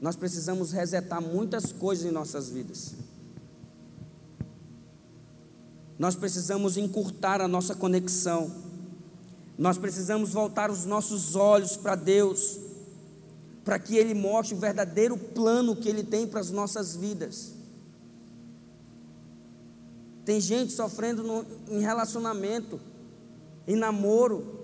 Nós 0.00 0.16
precisamos 0.16 0.72
resetar 0.72 1.20
muitas 1.20 1.72
coisas 1.72 2.04
em 2.04 2.10
nossas 2.10 2.50
vidas. 2.50 2.94
Nós 5.98 6.16
precisamos 6.16 6.76
encurtar 6.76 7.40
a 7.40 7.48
nossa 7.48 7.74
conexão. 7.74 8.50
Nós 9.56 9.78
precisamos 9.78 10.32
voltar 10.32 10.70
os 10.70 10.84
nossos 10.84 11.36
olhos 11.36 11.76
para 11.76 11.94
Deus, 11.94 12.58
para 13.64 13.78
que 13.78 13.96
Ele 13.96 14.12
mostre 14.12 14.54
o 14.54 14.58
verdadeiro 14.58 15.16
plano 15.16 15.76
que 15.76 15.88
Ele 15.88 16.02
tem 16.02 16.26
para 16.26 16.40
as 16.40 16.50
nossas 16.50 16.96
vidas. 16.96 17.54
Tem 20.24 20.40
gente 20.40 20.72
sofrendo 20.72 21.22
no, 21.22 21.46
em 21.68 21.80
relacionamento 21.80 22.80
em 23.66 23.76
namoro, 23.76 24.60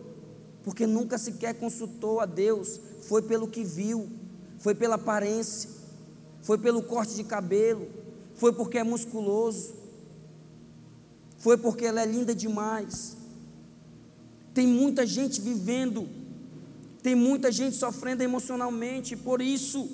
porque 0.63 0.87
nunca 0.87 1.19
sequer 1.19 1.55
consultou 1.55 2.21
a 2.21 2.27
Deus, 2.27 2.81
foi 3.03 3.23
pelo 3.23 3.49
que 3.49 3.65
viu, 3.65 4.09
foi 4.59 4.75
pela 4.75 4.97
aparência, 4.97 5.71
foi 6.43 6.59
pelo 6.59 6.83
corte 6.83 7.15
de 7.15 7.25
cabelo, 7.25 7.89
foi 8.35 8.53
porque 8.53 8.79
é 8.79 8.85
musculoso, 8.85 9.75
foi 11.39 11.57
porque 11.57 11.87
ela 11.87 12.03
é 12.03 12.07
linda 12.07 12.35
demais. 12.35 13.17
Tem 14.53 14.67
muita 14.67 15.07
gente 15.07 15.41
vivendo, 15.41 16.09
tem 17.03 17.15
muita 17.15 17.51
gente 17.51 17.77
sofrendo 17.77 18.23
emocionalmente 18.23 19.17
por 19.17 19.41
isso. 19.41 19.89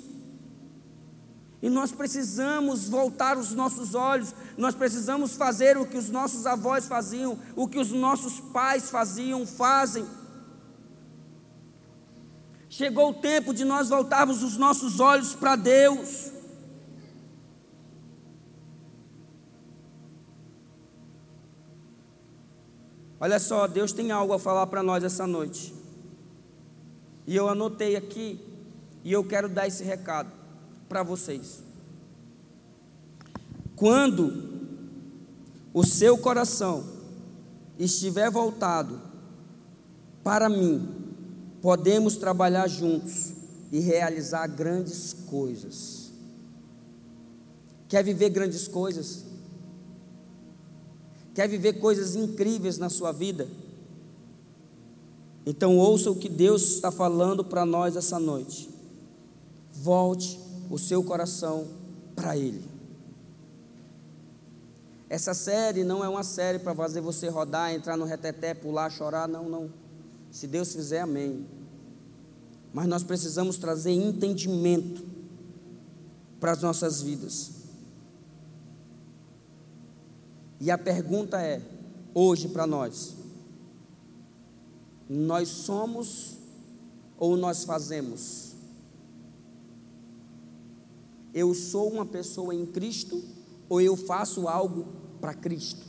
E 1.61 1.69
nós 1.69 1.91
precisamos 1.91 2.87
voltar 2.87 3.35
os 3.37 3.51
nossos 3.53 3.95
olhos, 3.95 4.33
nós 4.57 4.75
precisamos 4.75 5.35
fazer 5.35 5.75
o 5.75 5.87
que 5.87 5.97
os 5.97 6.09
nossos 6.09 6.45
avós 6.45 6.85
faziam, 6.85 7.39
o 7.55 7.67
que 7.67 7.79
os 7.79 7.91
nossos 7.91 8.39
pais 8.39 8.91
faziam, 8.91 9.45
fazem. 9.45 10.05
Chegou 12.69 13.09
o 13.09 13.13
tempo 13.15 13.55
de 13.55 13.65
nós 13.65 13.89
voltarmos 13.89 14.43
os 14.43 14.55
nossos 14.55 14.99
olhos 14.99 15.33
para 15.33 15.55
Deus. 15.55 16.31
Olha 23.19 23.39
só, 23.39 23.65
Deus 23.65 23.91
tem 23.91 24.11
algo 24.11 24.31
a 24.31 24.37
falar 24.37 24.67
para 24.67 24.83
nós 24.83 25.03
essa 25.03 25.25
noite. 25.25 25.73
E 27.25 27.35
eu 27.35 27.49
anotei 27.49 27.95
aqui, 27.95 28.39
e 29.03 29.11
eu 29.11 29.23
quero 29.23 29.49
dar 29.49 29.65
esse 29.65 29.83
recado 29.83 30.36
para 30.87 31.03
vocês. 31.03 31.63
Quando 33.75 34.33
o 35.73 35.85
seu 35.85 36.17
coração 36.17 36.83
estiver 37.77 38.31
voltado 38.31 38.99
para 40.23 40.49
mim, 40.49 40.87
podemos 41.61 42.17
trabalhar 42.17 42.67
juntos 42.67 43.33
e 43.71 43.79
realizar 43.79 44.47
grandes 44.47 45.13
coisas. 45.13 46.11
Quer 47.87 48.03
viver 48.03 48.29
grandes 48.29 48.67
coisas? 48.67 49.23
Quer 51.33 51.47
viver 51.47 51.73
coisas 51.73 52.15
incríveis 52.15 52.77
na 52.77 52.89
sua 52.89 53.11
vida? 53.11 53.47
Então 55.45 55.77
ouça 55.77 56.09
o 56.09 56.15
que 56.15 56.27
Deus 56.27 56.63
está 56.63 56.91
falando 56.91 57.43
para 57.43 57.65
nós 57.65 57.95
essa 57.95 58.19
noite. 58.19 58.69
Volte 59.71 60.46
o 60.69 60.77
seu 60.77 61.03
coração 61.03 61.67
para 62.15 62.37
Ele. 62.37 62.63
Essa 65.09 65.33
série 65.33 65.83
não 65.83 66.03
é 66.03 66.09
uma 66.09 66.23
série 66.23 66.59
para 66.59 66.75
fazer 66.75 66.99
você 66.99 67.29
rodar, 67.29 67.73
entrar 67.73 67.95
no 67.95 68.03
reteté, 68.05 68.53
pular, 68.53 68.89
chorar, 68.89 69.27
não, 69.27 69.47
não. 69.47 69.71
Se 70.31 70.47
Deus 70.47 70.73
fizer, 70.73 71.01
amém. 71.01 71.45
Mas 72.73 72.87
nós 72.87 73.03
precisamos 73.03 73.57
trazer 73.57 73.91
entendimento 73.91 75.03
para 76.39 76.51
as 76.51 76.61
nossas 76.61 77.01
vidas. 77.01 77.51
E 80.59 80.69
a 80.69 80.77
pergunta 80.77 81.41
é, 81.41 81.61
hoje 82.13 82.49
para 82.49 82.67
nós: 82.67 83.15
nós 85.09 85.47
somos 85.47 86.37
ou 87.17 87.37
nós 87.37 87.63
fazemos? 87.63 88.46
Eu 91.37 91.53
sou 91.53 91.91
uma 91.91 92.05
pessoa 92.05 92.53
em 92.53 92.65
Cristo 92.65 93.21
ou 93.69 93.79
eu 93.79 93.95
faço 93.95 94.47
algo 94.47 94.87
para 95.21 95.33
Cristo? 95.33 95.85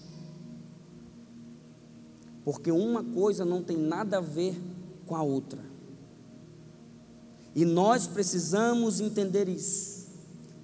Porque 2.44 2.70
uma 2.70 3.02
coisa 3.02 3.44
não 3.44 3.62
tem 3.62 3.76
nada 3.76 4.18
a 4.18 4.20
ver 4.20 4.60
com 5.06 5.16
a 5.16 5.22
outra. 5.22 5.60
E 7.54 7.64
nós 7.64 8.06
precisamos 8.06 9.00
entender 9.00 9.48
isso, 9.48 10.06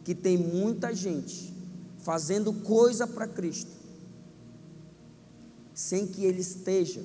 que 0.05 0.15
tem 0.15 0.37
muita 0.37 0.95
gente 0.95 1.53
fazendo 1.99 2.53
coisa 2.53 3.07
para 3.07 3.27
Cristo, 3.27 3.73
sem 5.73 6.07
que 6.07 6.25
Ele 6.25 6.41
esteja, 6.41 7.03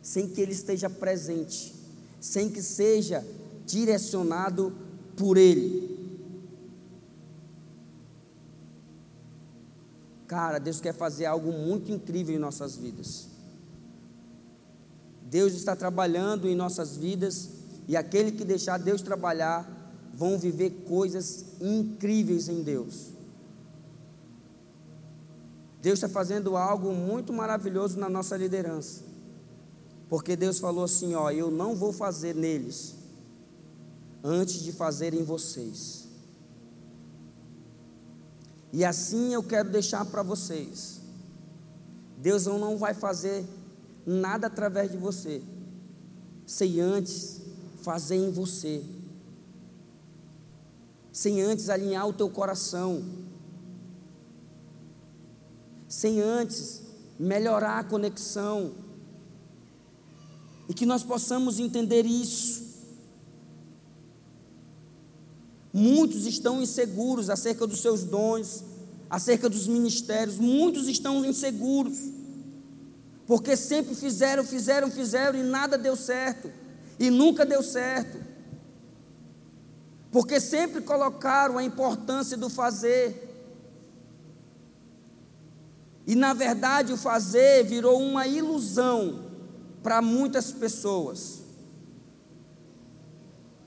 sem 0.00 0.28
que 0.28 0.40
Ele 0.40 0.52
esteja 0.52 0.88
presente, 0.88 1.74
sem 2.20 2.48
que 2.48 2.62
seja 2.62 3.26
direcionado 3.66 4.72
por 5.16 5.36
Ele. 5.36 5.93
Cara, 10.26 10.58
Deus 10.58 10.80
quer 10.80 10.94
fazer 10.94 11.26
algo 11.26 11.52
muito 11.52 11.92
incrível 11.92 12.34
em 12.34 12.38
nossas 12.38 12.76
vidas. 12.76 13.28
Deus 15.22 15.52
está 15.52 15.74
trabalhando 15.74 16.48
em 16.48 16.54
nossas 16.54 16.96
vidas 16.96 17.50
e 17.88 17.96
aquele 17.96 18.32
que 18.32 18.44
deixar 18.44 18.78
Deus 18.78 19.02
trabalhar 19.02 19.68
vão 20.14 20.38
viver 20.38 20.84
coisas 20.86 21.44
incríveis 21.60 22.48
em 22.48 22.62
Deus. 22.62 23.08
Deus 25.82 25.98
está 25.98 26.08
fazendo 26.08 26.56
algo 26.56 26.92
muito 26.94 27.32
maravilhoso 27.32 27.98
na 27.98 28.08
nossa 28.08 28.36
liderança. 28.36 29.02
Porque 30.08 30.36
Deus 30.36 30.58
falou 30.58 30.84
assim: 30.84 31.14
Ó, 31.14 31.30
eu 31.30 31.50
não 31.50 31.74
vou 31.74 31.92
fazer 31.92 32.34
neles 32.34 32.94
antes 34.22 34.62
de 34.62 34.72
fazer 34.72 35.12
em 35.12 35.22
vocês. 35.22 36.03
E 38.74 38.84
assim 38.84 39.32
eu 39.32 39.40
quero 39.40 39.70
deixar 39.70 40.04
para 40.04 40.20
vocês: 40.20 41.00
Deus 42.18 42.46
não 42.46 42.76
vai 42.76 42.92
fazer 42.92 43.46
nada 44.04 44.48
através 44.48 44.90
de 44.90 44.96
você, 44.96 45.40
sem 46.44 46.80
antes 46.80 47.40
fazer 47.82 48.16
em 48.16 48.32
você, 48.32 48.84
sem 51.12 51.40
antes 51.40 51.70
alinhar 51.70 52.08
o 52.08 52.12
teu 52.12 52.28
coração, 52.28 53.04
sem 55.86 56.20
antes 56.20 56.82
melhorar 57.16 57.78
a 57.78 57.84
conexão, 57.84 58.74
e 60.68 60.74
que 60.74 60.84
nós 60.84 61.04
possamos 61.04 61.60
entender 61.60 62.04
isso. 62.04 62.73
Muitos 65.76 66.24
estão 66.24 66.62
inseguros 66.62 67.28
acerca 67.28 67.66
dos 67.66 67.82
seus 67.82 68.04
dons, 68.04 68.62
acerca 69.10 69.48
dos 69.48 69.66
ministérios, 69.66 70.38
muitos 70.38 70.86
estão 70.86 71.24
inseguros, 71.24 71.98
porque 73.26 73.56
sempre 73.56 73.92
fizeram, 73.96 74.44
fizeram, 74.44 74.88
fizeram 74.88 75.36
e 75.36 75.42
nada 75.42 75.76
deu 75.76 75.96
certo 75.96 76.48
e 76.96 77.10
nunca 77.10 77.44
deu 77.44 77.60
certo. 77.60 78.22
Porque 80.12 80.38
sempre 80.38 80.80
colocaram 80.80 81.58
a 81.58 81.64
importância 81.64 82.36
do 82.36 82.48
fazer. 82.48 83.22
E 86.06 86.14
na 86.14 86.32
verdade 86.34 86.92
o 86.92 86.96
fazer 86.96 87.64
virou 87.64 88.00
uma 88.00 88.28
ilusão 88.28 89.24
para 89.82 90.00
muitas 90.00 90.52
pessoas. 90.52 91.43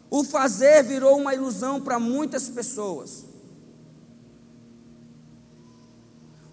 O 0.09 0.23
fazer 0.23 0.83
virou 0.83 1.17
uma 1.17 1.33
ilusão 1.33 1.81
para 1.81 1.99
muitas 1.99 2.49
pessoas. 2.49 3.25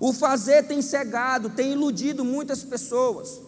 O 0.01 0.13
fazer 0.13 0.67
tem 0.67 0.83
cegado, 0.83 1.51
tem 1.51 1.73
iludido 1.73 2.25
muitas 2.25 2.65
pessoas. 2.65 3.41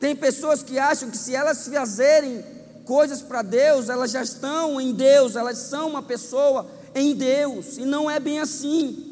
Tem 0.00 0.16
pessoas 0.16 0.62
que 0.62 0.78
acham 0.78 1.10
que 1.10 1.16
se 1.16 1.34
elas 1.34 1.68
fazerem 1.68 2.44
coisas 2.84 3.22
para 3.22 3.42
Deus, 3.42 3.88
elas 3.88 4.10
já 4.10 4.22
estão 4.22 4.80
em 4.80 4.92
Deus, 4.92 5.36
elas 5.36 5.58
são 5.58 5.90
uma 5.90 6.02
pessoa 6.02 6.66
em 6.94 7.14
Deus, 7.14 7.78
e 7.78 7.84
não 7.84 8.10
é 8.10 8.18
bem 8.18 8.40
assim. 8.40 9.08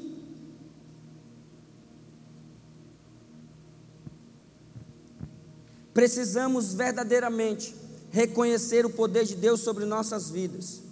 Precisamos 5.95 6.75
verdadeiramente 6.75 7.80
reconhecer 8.11 8.85
o 8.85 8.91
poder 8.91 9.25
de 9.25 9.35
Deus 9.35 9.61
sobre 9.61 9.85
nossas 9.85 10.31
vidas. 10.31 10.83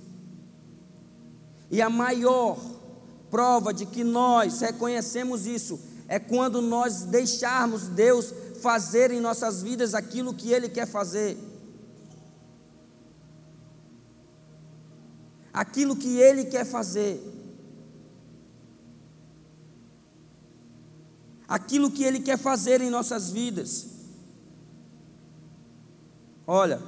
E 1.70 1.82
a 1.82 1.90
maior 1.90 2.58
prova 3.30 3.74
de 3.74 3.84
que 3.84 4.02
nós 4.02 4.60
reconhecemos 4.60 5.46
isso 5.46 5.78
é 6.06 6.18
quando 6.18 6.62
nós 6.62 7.02
deixarmos 7.02 7.88
Deus 7.88 8.32
fazer 8.62 9.10
em 9.10 9.20
nossas 9.20 9.62
vidas 9.62 9.94
aquilo 9.94 10.32
que 10.32 10.52
Ele 10.52 10.68
quer 10.68 10.86
fazer. 10.86 11.36
Aquilo 15.52 15.96
que 15.96 16.16
Ele 16.18 16.44
quer 16.44 16.64
fazer. 16.64 17.20
Aquilo 21.46 21.90
que 21.90 22.04
Ele 22.04 22.20
quer 22.20 22.38
fazer 22.38 22.80
em 22.80 22.88
nossas 22.88 23.30
vidas. 23.30 23.86
Olha, 26.46 26.80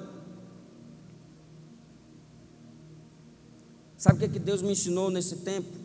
sabe 4.01 4.17
o 4.17 4.19
que, 4.21 4.25
é 4.25 4.29
que 4.29 4.39
Deus 4.39 4.63
me 4.63 4.73
ensinou 4.73 5.11
nesse 5.11 5.37
tempo? 5.37 5.77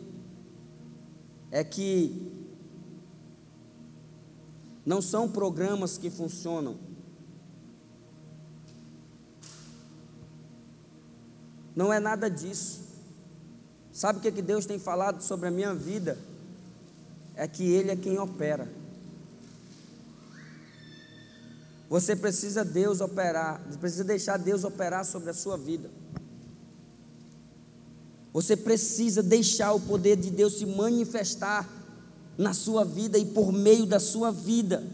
É 1.50 1.62
que 1.62 2.32
não 4.86 5.02
são 5.02 5.28
programas 5.28 5.98
que 5.98 6.08
funcionam. 6.08 6.78
Não 11.74 11.92
é 11.92 12.00
nada 12.00 12.30
disso. 12.30 12.80
Sabe 13.92 14.18
o 14.18 14.22
que, 14.22 14.32
que 14.32 14.40
Deus 14.40 14.64
tem 14.64 14.78
falado 14.78 15.20
sobre 15.20 15.48
a 15.48 15.50
minha 15.50 15.74
vida? 15.74 16.16
É 17.34 17.46
que 17.46 17.70
Ele 17.70 17.90
é 17.90 17.96
quem 17.96 18.18
opera. 18.18 18.66
Você 21.90 22.16
precisa 22.16 22.64
Deus 22.64 23.02
operar, 23.02 23.60
precisa 23.78 24.04
deixar 24.04 24.38
Deus 24.38 24.64
operar 24.64 25.04
sobre 25.04 25.28
a 25.28 25.34
sua 25.34 25.58
vida. 25.58 25.90
Você 28.36 28.54
precisa 28.54 29.22
deixar 29.22 29.72
o 29.72 29.80
poder 29.80 30.14
de 30.14 30.30
Deus 30.30 30.58
se 30.58 30.66
manifestar 30.66 31.66
na 32.36 32.52
sua 32.52 32.84
vida 32.84 33.16
e 33.18 33.24
por 33.24 33.50
meio 33.50 33.86
da 33.86 33.98
sua 33.98 34.30
vida. 34.30 34.86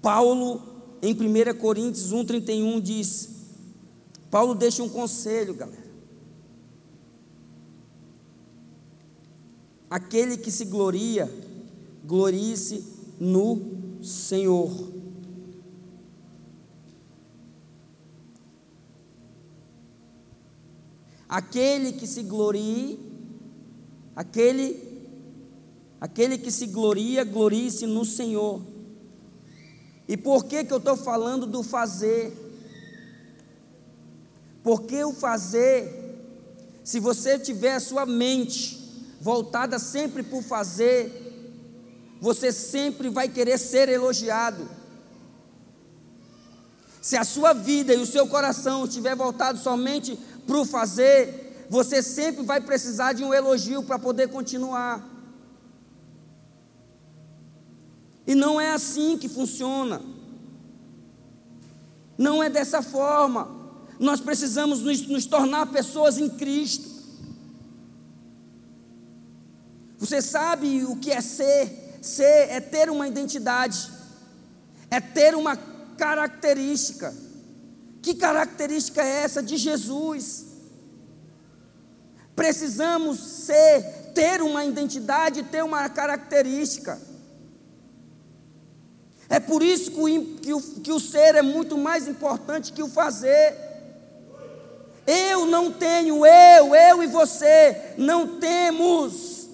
Paulo, 0.00 0.62
em 1.02 1.12
1 1.12 1.58
Coríntios 1.58 2.14
1,31, 2.14 2.80
diz: 2.80 3.28
Paulo 4.30 4.54
deixa 4.54 4.82
um 4.82 4.88
conselho, 4.88 5.52
galera. 5.52 5.84
Aquele 9.90 10.38
que 10.38 10.50
se 10.50 10.64
gloria, 10.64 11.30
glorie-se 12.06 12.82
no 13.20 14.00
Senhor. 14.02 14.93
Aquele 21.34 21.90
que 21.90 22.06
se 22.06 22.22
glorie, 22.22 22.96
aquele, 24.14 24.80
aquele 26.00 26.38
que 26.38 26.48
se 26.48 26.68
gloria, 26.68 27.24
glorie-se 27.24 27.86
no 27.88 28.04
Senhor. 28.04 28.62
E 30.06 30.16
por 30.16 30.44
que, 30.44 30.62
que 30.62 30.72
eu 30.72 30.78
estou 30.78 30.96
falando 30.96 31.44
do 31.44 31.64
fazer? 31.64 32.32
Porque 34.62 35.02
o 35.02 35.12
fazer, 35.12 36.20
se 36.84 37.00
você 37.00 37.36
tiver 37.36 37.74
a 37.74 37.80
sua 37.80 38.06
mente 38.06 38.80
voltada 39.20 39.80
sempre 39.80 40.22
por 40.22 40.40
fazer, 40.40 42.14
você 42.20 42.52
sempre 42.52 43.08
vai 43.08 43.28
querer 43.28 43.58
ser 43.58 43.88
elogiado. 43.88 44.68
Se 47.02 47.16
a 47.16 47.24
sua 47.24 47.52
vida 47.52 47.92
e 47.92 47.98
o 47.98 48.06
seu 48.06 48.26
coração 48.28 48.84
estiver 48.84 49.16
voltado 49.16 49.58
somente 49.58 50.16
para 50.46 50.58
o 50.58 50.64
fazer, 50.64 51.66
você 51.68 52.02
sempre 52.02 52.44
vai 52.44 52.60
precisar 52.60 53.12
de 53.12 53.24
um 53.24 53.32
elogio 53.32 53.82
para 53.82 53.98
poder 53.98 54.28
continuar. 54.28 55.04
E 58.26 58.34
não 58.34 58.60
é 58.60 58.72
assim 58.72 59.18
que 59.18 59.28
funciona. 59.28 60.00
Não 62.16 62.42
é 62.42 62.48
dessa 62.48 62.80
forma. 62.80 63.48
Nós 63.98 64.20
precisamos 64.20 64.80
nos, 64.80 65.06
nos 65.06 65.26
tornar 65.26 65.66
pessoas 65.66 66.18
em 66.18 66.28
Cristo. 66.28 66.94
Você 69.98 70.20
sabe 70.20 70.84
o 70.84 70.96
que 70.96 71.10
é 71.10 71.20
ser? 71.20 71.98
Ser 72.02 72.50
é 72.50 72.60
ter 72.60 72.90
uma 72.90 73.08
identidade, 73.08 73.90
é 74.90 75.00
ter 75.00 75.34
uma 75.34 75.56
característica. 75.96 77.14
Que 78.04 78.14
característica 78.14 79.02
é 79.02 79.22
essa 79.22 79.42
de 79.42 79.56
Jesus? 79.56 80.44
Precisamos 82.36 83.18
ser, 83.18 84.10
ter 84.14 84.42
uma 84.42 84.62
identidade, 84.62 85.42
ter 85.44 85.64
uma 85.64 85.88
característica. 85.88 87.00
É 89.26 89.40
por 89.40 89.62
isso 89.62 89.90
que 89.90 89.98
o, 89.98 90.36
que 90.36 90.52
o, 90.52 90.60
que 90.60 90.92
o 90.92 91.00
ser 91.00 91.34
é 91.34 91.40
muito 91.40 91.78
mais 91.78 92.06
importante 92.06 92.74
que 92.74 92.82
o 92.82 92.90
fazer. 92.90 93.56
Eu 95.06 95.46
não 95.46 95.72
tenho, 95.72 96.26
eu, 96.26 96.74
eu 96.74 97.02
e 97.02 97.06
você 97.06 97.94
não 97.96 98.38
temos. 98.38 99.48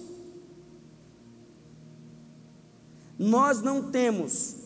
Nós 3.17 3.61
não 3.61 3.89
temos 3.89 4.57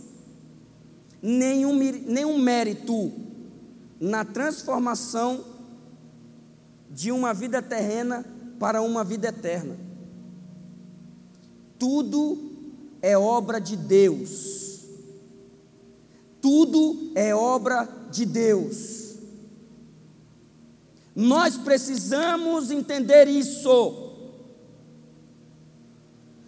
nenhum, 1.22 1.76
nenhum 1.76 2.40
mérito 2.40 3.25
na 4.06 4.24
transformação 4.24 5.44
de 6.92 7.12
uma 7.12 7.34
vida 7.34 7.60
terrena 7.60 8.24
para 8.60 8.80
uma 8.80 9.04
vida 9.04 9.30
eterna. 9.30 9.76
Tudo 11.80 12.38
é 13.02 13.18
obra 13.18 13.60
de 13.60 13.76
Deus. 13.76 14.84
Tudo 16.40 17.12
é 17.16 17.34
obra 17.34 17.90
de 18.12 18.28
Deus. 18.28 19.16
Nós 21.16 21.58
precisamos 21.58 22.70
entender 22.70 23.28
isso. 23.28 24.12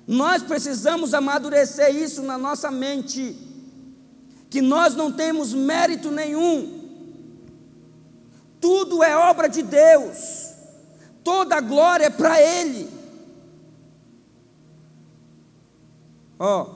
Nós 0.06 0.43
precisamos 0.43 1.15
amadurecer 1.15 1.96
isso 1.96 2.22
na 2.22 2.38
nossa 2.38 2.70
mente. 2.70 3.36
Que 4.48 4.62
nós 4.62 4.93
não 4.96 5.12
temos 5.12 5.56
mérito 5.56 6.12
nenhum. 6.12 6.77
Tudo 8.67 9.01
é 9.01 9.15
obra 9.15 9.47
de 9.47 9.63
Deus. 9.63 10.51
Toda 11.23 11.56
a 11.56 11.62
glória 11.62 12.08
é 12.08 12.10
para 12.10 12.41
Ele. 12.41 12.89
Ó, 16.38 16.67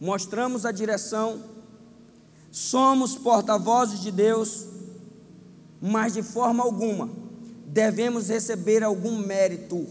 mostramos 0.00 0.64
a 0.64 0.72
direção, 0.72 1.42
somos 2.50 3.18
porta-vozes 3.18 4.00
de 4.00 4.10
Deus, 4.10 4.64
mas 5.78 6.14
de 6.14 6.22
forma 6.22 6.64
alguma 6.64 7.10
devemos 7.66 8.30
receber 8.30 8.82
algum 8.82 9.18
mérito 9.18 9.86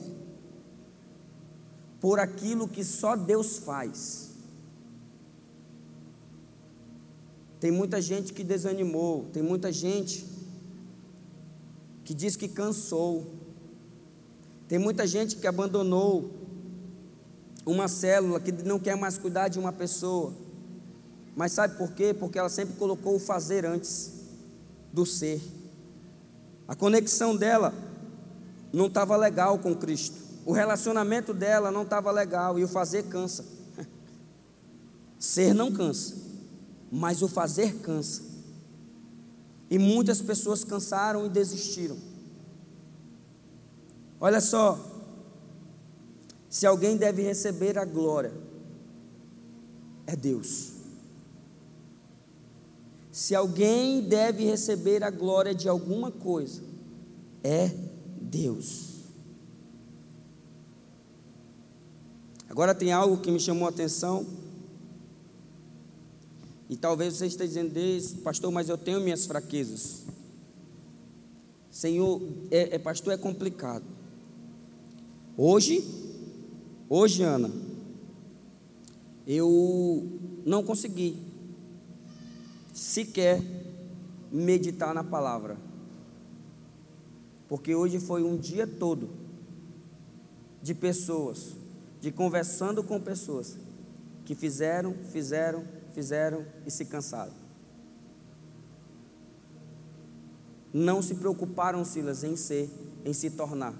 por 2.01 2.19
aquilo 2.19 2.67
que 2.67 2.83
só 2.83 3.15
Deus 3.15 3.59
faz. 3.59 4.28
Tem 7.59 7.71
muita 7.71 8.01
gente 8.01 8.33
que 8.33 8.43
desanimou, 8.43 9.25
tem 9.33 9.43
muita 9.43 9.71
gente 9.71 10.25
que 12.03 12.13
diz 12.13 12.35
que 12.35 12.47
cansou, 12.47 13.27
tem 14.67 14.79
muita 14.79 15.05
gente 15.05 15.35
que 15.35 15.45
abandonou 15.45 16.31
uma 17.65 17.87
célula, 17.87 18.39
que 18.39 18.51
não 18.51 18.79
quer 18.79 18.95
mais 18.95 19.17
cuidar 19.17 19.47
de 19.47 19.59
uma 19.59 19.73
pessoa. 19.73 20.33
Mas 21.35 21.51
sabe 21.51 21.77
por 21.77 21.91
quê? 21.91 22.13
Porque 22.13 22.39
ela 22.39 22.49
sempre 22.49 22.75
colocou 22.75 23.15
o 23.15 23.19
fazer 23.19 23.65
antes 23.65 24.11
do 24.91 25.05
ser. 25.05 25.41
A 26.67 26.75
conexão 26.75 27.35
dela 27.35 27.73
não 28.71 28.87
estava 28.87 29.15
legal 29.17 29.59
com 29.59 29.75
Cristo. 29.75 30.17
O 30.45 30.51
relacionamento 30.51 31.33
dela 31.33 31.71
não 31.71 31.83
estava 31.83 32.11
legal 32.11 32.57
e 32.57 32.63
o 32.63 32.67
fazer 32.67 33.03
cansa. 33.03 33.45
Ser 35.19 35.53
não 35.53 35.71
cansa, 35.71 36.15
mas 36.91 37.21
o 37.21 37.27
fazer 37.27 37.79
cansa. 37.79 38.23
E 39.69 39.77
muitas 39.77 40.21
pessoas 40.21 40.63
cansaram 40.63 41.25
e 41.25 41.29
desistiram. 41.29 41.97
Olha 44.19 44.41
só, 44.41 44.77
se 46.49 46.65
alguém 46.65 46.97
deve 46.97 47.21
receber 47.21 47.77
a 47.77 47.85
glória, 47.85 48.33
é 50.07 50.15
Deus. 50.15 50.73
Se 53.11 53.35
alguém 53.35 54.01
deve 54.01 54.45
receber 54.45 55.03
a 55.03 55.11
glória 55.11 55.53
de 55.53 55.69
alguma 55.69 56.11
coisa, 56.11 56.63
é 57.43 57.69
Deus. 58.19 58.89
Agora 62.49 62.73
tem 62.73 62.91
algo 62.91 63.17
que 63.17 63.31
me 63.31 63.39
chamou 63.39 63.67
a 63.67 63.69
atenção. 63.69 64.25
E 66.69 66.77
talvez 66.77 67.15
você 67.15 67.25
esteja 67.25 67.63
dizendo, 67.67 68.21
pastor, 68.21 68.51
mas 68.51 68.69
eu 68.69 68.77
tenho 68.77 69.01
minhas 69.01 69.25
fraquezas. 69.25 70.05
Senhor, 71.71 72.21
é, 72.51 72.75
é, 72.75 72.79
pastor, 72.79 73.11
é 73.11 73.17
complicado. 73.17 73.83
Hoje, 75.35 75.83
hoje, 76.87 77.23
Ana, 77.23 77.51
eu 79.25 80.07
não 80.45 80.63
consegui 80.63 81.17
sequer 82.73 83.41
meditar 84.31 84.93
na 84.93 85.03
palavra. 85.03 85.57
Porque 87.47 87.73
hoje 87.73 87.99
foi 87.99 88.23
um 88.23 88.37
dia 88.37 88.67
todo 88.67 89.09
de 90.61 90.75
pessoas, 90.75 91.53
de 91.99 92.11
conversando 92.11 92.83
com 92.83 92.99
pessoas 92.99 93.57
que 94.23 94.35
fizeram, 94.35 94.93
fizeram, 95.11 95.63
fizeram 95.89 96.45
e 96.65 96.71
se 96.71 96.85
cansaram. 96.85 97.33
Não 100.73 101.01
se 101.01 101.15
preocuparam, 101.15 101.83
Silas, 101.83 102.23
em 102.23 102.35
ser, 102.35 102.69
em 103.03 103.13
se 103.13 103.31
tornar, 103.31 103.73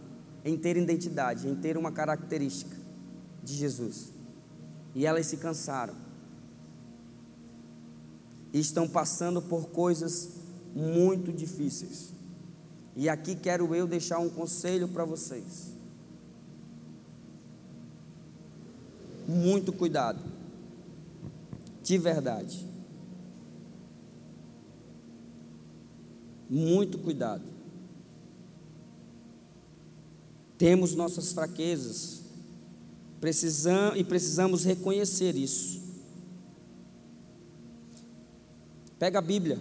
em 0.44 0.58
ter 0.58 0.76
identidade, 0.76 1.48
em 1.48 1.56
ter 1.56 1.78
uma 1.78 1.92
característica 1.92 2.76
de 3.44 3.54
Jesus. 3.54 4.12
E 4.96 5.06
elas 5.06 5.28
se 5.28 5.38
cansaram. 5.38 5.94
E 8.52 8.60
estão 8.60 8.88
passando 8.88 9.42
por 9.42 9.70
coisas 9.70 10.30
muito 10.74 11.32
difíceis. 11.32 12.12
E 12.96 13.08
aqui 13.08 13.36
quero 13.36 13.76
eu 13.76 13.86
deixar 13.86 14.18
um 14.18 14.30
conselho 14.30 14.88
para 14.88 15.06
vocês. 15.06 15.74
Muito 19.28 19.72
cuidado 19.72 20.29
de 21.90 21.98
verdade. 21.98 22.68
Muito 26.48 27.00
cuidado. 27.00 27.42
Temos 30.56 30.94
nossas 30.94 31.32
fraquezas, 31.32 32.22
precisamos 33.20 34.00
e 34.00 34.04
precisamos 34.04 34.64
reconhecer 34.64 35.36
isso. 35.36 35.82
Pega 39.00 39.18
a 39.18 39.24
Bíblia 39.24 39.58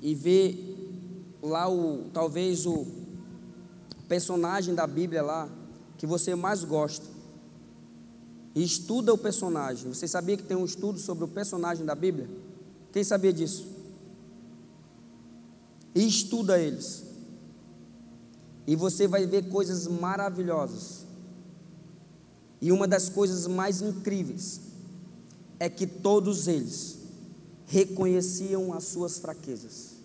e 0.00 0.14
vê 0.14 0.76
lá 1.42 1.68
o 1.68 2.04
talvez 2.12 2.66
o 2.66 2.86
personagem 4.06 4.76
da 4.76 4.86
Bíblia 4.86 5.22
lá 5.22 5.50
que 5.96 6.06
você 6.06 6.36
mais 6.36 6.62
gosta 6.62 7.17
e 8.54 8.62
estuda 8.62 9.12
o 9.12 9.18
personagem. 9.18 9.92
Você 9.92 10.08
sabia 10.08 10.36
que 10.36 10.42
tem 10.42 10.56
um 10.56 10.64
estudo 10.64 10.98
sobre 10.98 11.24
o 11.24 11.28
personagem 11.28 11.84
da 11.84 11.94
Bíblia? 11.94 12.28
Quem 12.92 13.04
sabia 13.04 13.32
disso? 13.32 13.66
E 15.94 16.06
estuda 16.06 16.58
eles. 16.58 17.04
E 18.66 18.76
você 18.76 19.06
vai 19.06 19.26
ver 19.26 19.48
coisas 19.48 19.86
maravilhosas. 19.86 21.06
E 22.60 22.72
uma 22.72 22.86
das 22.86 23.08
coisas 23.08 23.46
mais 23.46 23.80
incríveis 23.80 24.60
é 25.60 25.68
que 25.68 25.86
todos 25.86 26.48
eles 26.48 26.98
reconheciam 27.66 28.72
as 28.72 28.84
suas 28.84 29.18
fraquezas. 29.18 29.96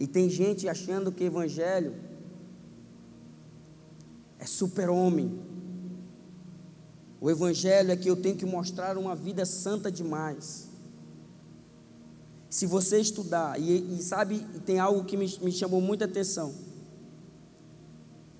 E 0.00 0.06
tem 0.06 0.30
gente 0.30 0.68
achando 0.68 1.10
que 1.10 1.24
evangelho 1.24 1.94
é 4.38 4.46
super-homem, 4.46 5.40
o 7.20 7.30
Evangelho 7.30 7.90
é 7.90 7.96
que 7.96 8.08
eu 8.08 8.16
tenho 8.16 8.36
que 8.36 8.46
mostrar 8.46 8.96
uma 8.96 9.14
vida 9.14 9.44
santa 9.44 9.90
demais. 9.90 10.68
Se 12.48 12.64
você 12.64 13.00
estudar, 13.00 13.60
e, 13.60 13.98
e 13.98 14.02
sabe, 14.02 14.40
tem 14.64 14.78
algo 14.78 15.04
que 15.04 15.16
me, 15.16 15.26
me 15.42 15.52
chamou 15.52 15.80
muita 15.80 16.04
atenção. 16.04 16.54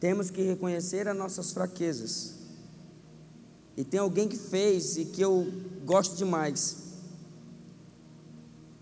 Temos 0.00 0.30
que 0.30 0.42
reconhecer 0.42 1.08
as 1.08 1.16
nossas 1.16 1.52
fraquezas. 1.52 2.34
E 3.76 3.84
tem 3.84 4.00
alguém 4.00 4.28
que 4.28 4.36
fez 4.36 4.96
e 4.96 5.04
que 5.04 5.20
eu 5.20 5.52
gosto 5.84 6.16
demais. 6.16 6.76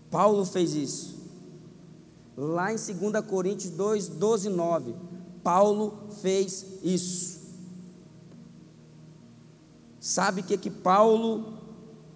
Paulo 0.09 0.45
fez 0.45 0.73
isso. 0.73 1.17
Lá 2.35 2.71
em 2.71 2.75
2 2.75 3.25
Coríntios 3.25 3.73
2, 3.73 4.07
12 4.09 4.47
e 4.47 4.51
9. 4.51 4.95
Paulo 5.43 6.07
fez 6.21 6.65
isso. 6.83 7.36
Sabe 10.07 10.39
o 10.39 10.43
que 10.45 10.57
que 10.57 10.71
Paulo, 10.71 11.59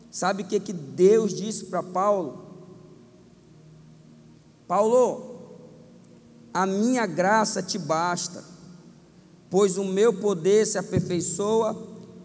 sabe 0.10 0.44
o 0.44 0.48
que 0.48 0.62
que 0.62 0.72
Deus 0.72 1.34
disse 1.34 1.66
para 1.66 1.84
Paulo? 1.84 2.46
Paulo, 4.66 5.60
a 6.54 6.66
minha 6.66 7.06
graça 7.06 7.62
te 7.62 7.78
basta, 7.78 8.46
pois 9.50 9.78
o 9.78 9.84
meu 9.84 10.18
poder 10.18 10.66
se 10.66 10.78
aperfeiçoa 10.78 11.76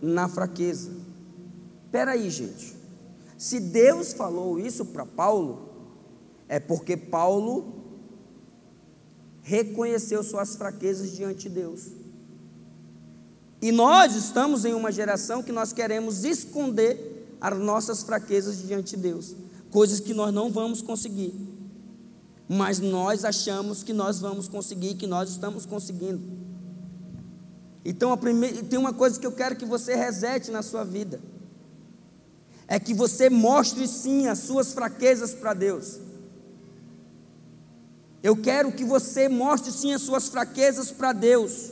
na 0.00 0.28
fraqueza. 0.28 0.92
Espera 1.84 2.12
aí, 2.12 2.30
gente. 2.30 2.76
Se 3.36 3.58
Deus 3.58 4.12
falou 4.12 4.60
isso 4.60 4.84
para 4.84 5.04
Paulo, 5.04 5.68
é 6.46 6.60
porque 6.60 6.96
Paulo 6.96 7.74
reconheceu 9.42 10.22
suas 10.22 10.54
fraquezas 10.54 11.10
diante 11.10 11.48
de 11.48 11.56
Deus. 11.56 11.95
E 13.60 13.72
nós 13.72 14.14
estamos 14.14 14.64
em 14.64 14.74
uma 14.74 14.92
geração 14.92 15.42
que 15.42 15.52
nós 15.52 15.72
queremos 15.72 16.24
esconder 16.24 17.36
as 17.40 17.58
nossas 17.58 18.02
fraquezas 18.02 18.58
diante 18.58 18.96
de 18.96 19.02
Deus, 19.02 19.34
coisas 19.70 20.00
que 20.00 20.14
nós 20.14 20.32
não 20.32 20.50
vamos 20.50 20.82
conseguir. 20.82 21.34
Mas 22.48 22.78
nós 22.78 23.24
achamos 23.24 23.82
que 23.82 23.92
nós 23.92 24.20
vamos 24.20 24.46
conseguir, 24.48 24.94
que 24.94 25.06
nós 25.06 25.30
estamos 25.30 25.66
conseguindo. 25.66 26.22
Então, 27.84 28.16
primeira, 28.16 28.62
tem 28.64 28.78
uma 28.78 28.92
coisa 28.92 29.18
que 29.18 29.26
eu 29.26 29.32
quero 29.32 29.56
que 29.56 29.64
você 29.64 29.94
resete 29.94 30.50
na 30.50 30.62
sua 30.62 30.84
vida 30.84 31.20
é 32.68 32.80
que 32.80 32.92
você 32.92 33.30
mostre 33.30 33.86
sim 33.86 34.26
as 34.26 34.40
suas 34.40 34.72
fraquezas 34.72 35.34
para 35.34 35.54
Deus. 35.54 36.00
Eu 38.22 38.36
quero 38.36 38.72
que 38.72 38.84
você 38.84 39.28
mostre 39.28 39.70
sim 39.70 39.92
as 39.92 40.02
suas 40.02 40.28
fraquezas 40.28 40.90
para 40.90 41.12
Deus. 41.12 41.70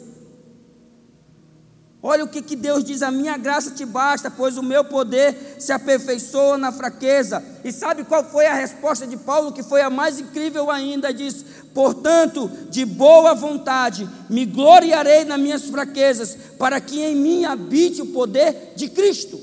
Olha 2.06 2.22
o 2.22 2.28
que, 2.28 2.42
que 2.42 2.54
Deus 2.54 2.84
diz: 2.84 3.00
a 3.00 3.10
minha 3.10 3.34
graça 3.38 3.70
te 3.70 3.86
basta, 3.86 4.30
pois 4.30 4.58
o 4.58 4.62
meu 4.62 4.84
poder 4.84 5.56
se 5.58 5.72
aperfeiçoa 5.72 6.58
na 6.58 6.70
fraqueza. 6.70 7.42
E 7.64 7.72
sabe 7.72 8.04
qual 8.04 8.22
foi 8.22 8.44
a 8.44 8.52
resposta 8.52 9.06
de 9.06 9.16
Paulo, 9.16 9.52
que 9.52 9.62
foi 9.62 9.80
a 9.80 9.88
mais 9.88 10.20
incrível 10.20 10.70
ainda? 10.70 11.14
Diz: 11.14 11.42
portanto, 11.72 12.46
de 12.68 12.84
boa 12.84 13.34
vontade, 13.34 14.06
me 14.28 14.44
gloriarei 14.44 15.24
nas 15.24 15.40
minhas 15.40 15.64
fraquezas, 15.64 16.36
para 16.58 16.78
que 16.78 17.00
em 17.00 17.16
mim 17.16 17.46
habite 17.46 18.02
o 18.02 18.12
poder 18.12 18.74
de 18.76 18.90
Cristo. 18.90 19.40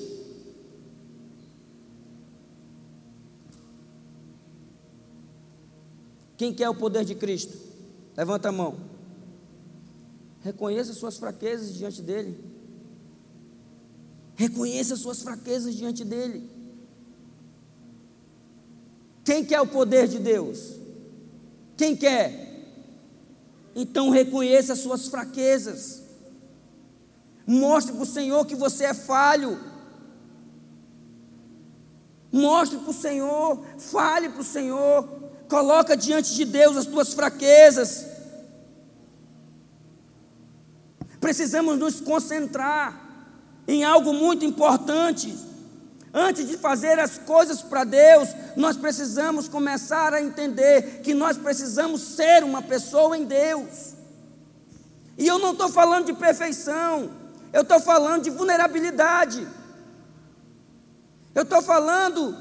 Quem 6.38 6.54
quer 6.54 6.69
o 6.69 6.76
poder 6.76 7.04
de 7.06 7.15
Cristo? 7.15 7.58
Levanta 8.15 8.50
a 8.50 8.52
mão. 8.52 8.76
Reconheça 10.41 10.93
suas 10.93 11.17
fraquezas 11.17 11.74
diante 11.74 12.04
dele. 12.04 12.50
Reconheça 14.41 14.95
suas 14.95 15.21
fraquezas 15.21 15.75
diante 15.75 16.04
dele. 16.04 16.49
Quem 19.23 19.45
quer 19.45 19.62
o 19.62 19.67
poder 19.67 20.08
de 20.08 20.17
Deus? 20.17 20.60
Quem 21.77 21.95
quer? 21.95 22.30
Então 23.75 24.10
reconheça 24.10 24.75
suas 24.75 25.08
fraquezas. 25.08 26.01
Mostre 27.45 27.93
para 27.93 28.04
o 28.04 28.13
Senhor 28.17 28.45
que 28.45 28.56
você 28.56 28.86
é 28.86 28.93
falho. 28.93 29.60
Mostre 32.32 32.80
para 32.80 32.89
o 32.89 32.93
Senhor, 32.93 33.63
fale 33.77 34.30
para 34.30 34.41
o 34.41 34.45
Senhor, 34.45 35.21
Coloca 35.51 35.97
diante 35.97 36.34
de 36.34 36.45
Deus 36.45 36.77
as 36.77 36.86
tuas 36.86 37.13
fraquezas. 37.13 38.06
Precisamos 41.19 41.77
nos 41.77 41.99
concentrar 41.99 43.11
em 43.71 43.84
algo 43.84 44.13
muito 44.13 44.43
importante. 44.43 45.34
Antes 46.13 46.45
de 46.47 46.57
fazer 46.57 46.99
as 46.99 47.17
coisas 47.17 47.62
para 47.62 47.86
Deus, 47.86 48.29
nós 48.57 48.75
precisamos 48.75 49.47
começar 49.47 50.13
a 50.13 50.21
entender 50.21 51.01
que 51.01 51.13
nós 51.13 51.38
precisamos 51.38 52.01
ser 52.01 52.43
uma 52.43 52.62
pessoa 52.62 53.17
em 53.17 53.23
Deus. 53.23 53.93
E 55.17 55.25
eu 55.25 55.39
não 55.39 55.53
estou 55.53 55.69
falando 55.69 56.07
de 56.07 56.13
perfeição, 56.13 57.12
eu 57.53 57.62
estou 57.62 57.79
falando 57.79 58.23
de 58.23 58.29
vulnerabilidade. 58.29 59.47
Eu 61.34 61.43
estou 61.43 61.62
falando 61.62 62.38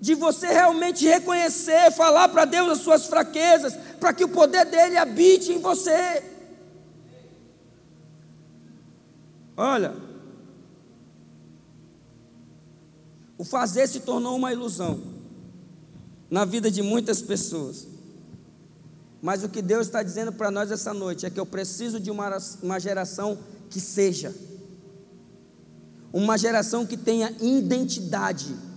de 0.00 0.14
você 0.14 0.46
realmente 0.46 1.04
reconhecer, 1.04 1.90
falar 1.90 2.28
para 2.28 2.44
Deus 2.44 2.70
as 2.70 2.78
suas 2.78 3.06
fraquezas, 3.06 3.76
para 3.98 4.12
que 4.12 4.22
o 4.22 4.28
poder 4.28 4.64
dele 4.66 4.96
habite 4.96 5.52
em 5.52 5.58
você. 5.58 6.22
Olha, 9.56 10.07
o 13.38 13.44
fazer 13.44 13.86
se 13.86 14.00
tornou 14.00 14.36
uma 14.36 14.52
ilusão 14.52 15.00
na 16.30 16.44
vida 16.44 16.70
de 16.70 16.82
muitas 16.82 17.22
pessoas. 17.22 17.86
Mas 19.22 19.42
o 19.42 19.48
que 19.48 19.62
Deus 19.62 19.86
está 19.86 20.02
dizendo 20.02 20.32
para 20.32 20.50
nós 20.50 20.70
essa 20.70 20.92
noite 20.92 21.24
é 21.24 21.30
que 21.30 21.40
eu 21.40 21.46
preciso 21.46 21.98
de 21.98 22.10
uma, 22.10 22.36
uma 22.62 22.78
geração 22.78 23.38
que 23.70 23.80
seja, 23.80 24.34
uma 26.12 26.36
geração 26.36 26.84
que 26.84 26.96
tenha 26.96 27.34
identidade 27.40 28.68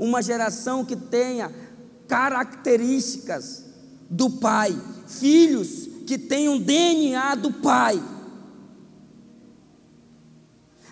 uma 0.00 0.22
geração 0.22 0.82
que 0.82 0.96
tenha 0.96 1.52
características 2.08 3.66
do 4.08 4.30
pai, 4.30 4.74
filhos 5.06 5.88
que 6.06 6.16
tenham 6.16 6.58
DNA 6.58 7.34
do 7.34 7.52
pai. 7.52 8.02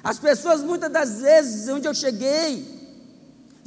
As 0.05 0.19
pessoas 0.19 0.63
muitas 0.63 0.93
das 0.93 1.23
vezes 1.23 1.69
onde 1.71 1.89
eu 1.89 1.95
cheguei 1.95 2.78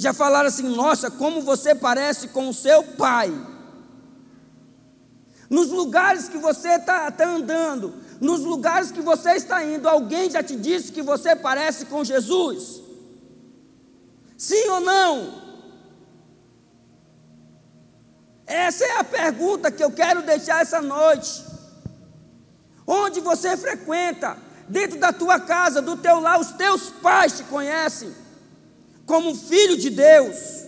já 0.02 0.14
falaram 0.14 0.48
assim: 0.48 0.76
"Nossa, 0.76 1.12
como 1.12 1.42
você 1.42 1.76
parece 1.76 2.30
com 2.30 2.50
o 2.50 2.54
seu 2.54 2.84
pai". 2.84 3.32
Nos 5.50 5.70
lugares 5.70 6.30
que 6.30 6.38
você 6.38 6.70
está 6.70 7.12
tá 7.12 7.28
andando, 7.28 7.94
nos 8.20 8.40
lugares 8.42 8.90
que 8.90 9.02
você 9.02 9.32
está 9.32 9.64
indo, 9.64 9.88
alguém 9.88 10.30
já 10.30 10.42
te 10.42 10.56
disse 10.56 10.92
que 10.92 11.02
você 11.02 11.36
parece 11.36 11.86
com 11.86 12.04
Jesus? 12.04 12.82
Sim 14.38 14.70
ou 14.70 14.80
não? 14.80 15.42
Essa 18.48 18.86
é 18.86 19.00
a 19.00 19.04
pergunta 19.04 19.72
que 19.72 19.84
eu 19.84 19.92
quero 19.92 20.24
deixar 20.24 20.62
essa 20.62 20.82
noite. 20.82 21.44
Onde 22.88 23.20
você 23.20 23.56
frequenta? 23.56 24.38
Dentro 24.68 25.00
da 25.00 25.14
tua 25.14 25.40
casa, 25.40 25.82
do 25.82 25.98
teu 25.98 26.20
lar, 26.20 26.40
os 26.40 26.52
teus 26.52 26.90
pais 26.90 27.38
te 27.38 27.44
conhecem 27.44 28.14
como 29.12 29.36
filho 29.36 29.76
de 29.76 29.90
Deus. 29.90 30.66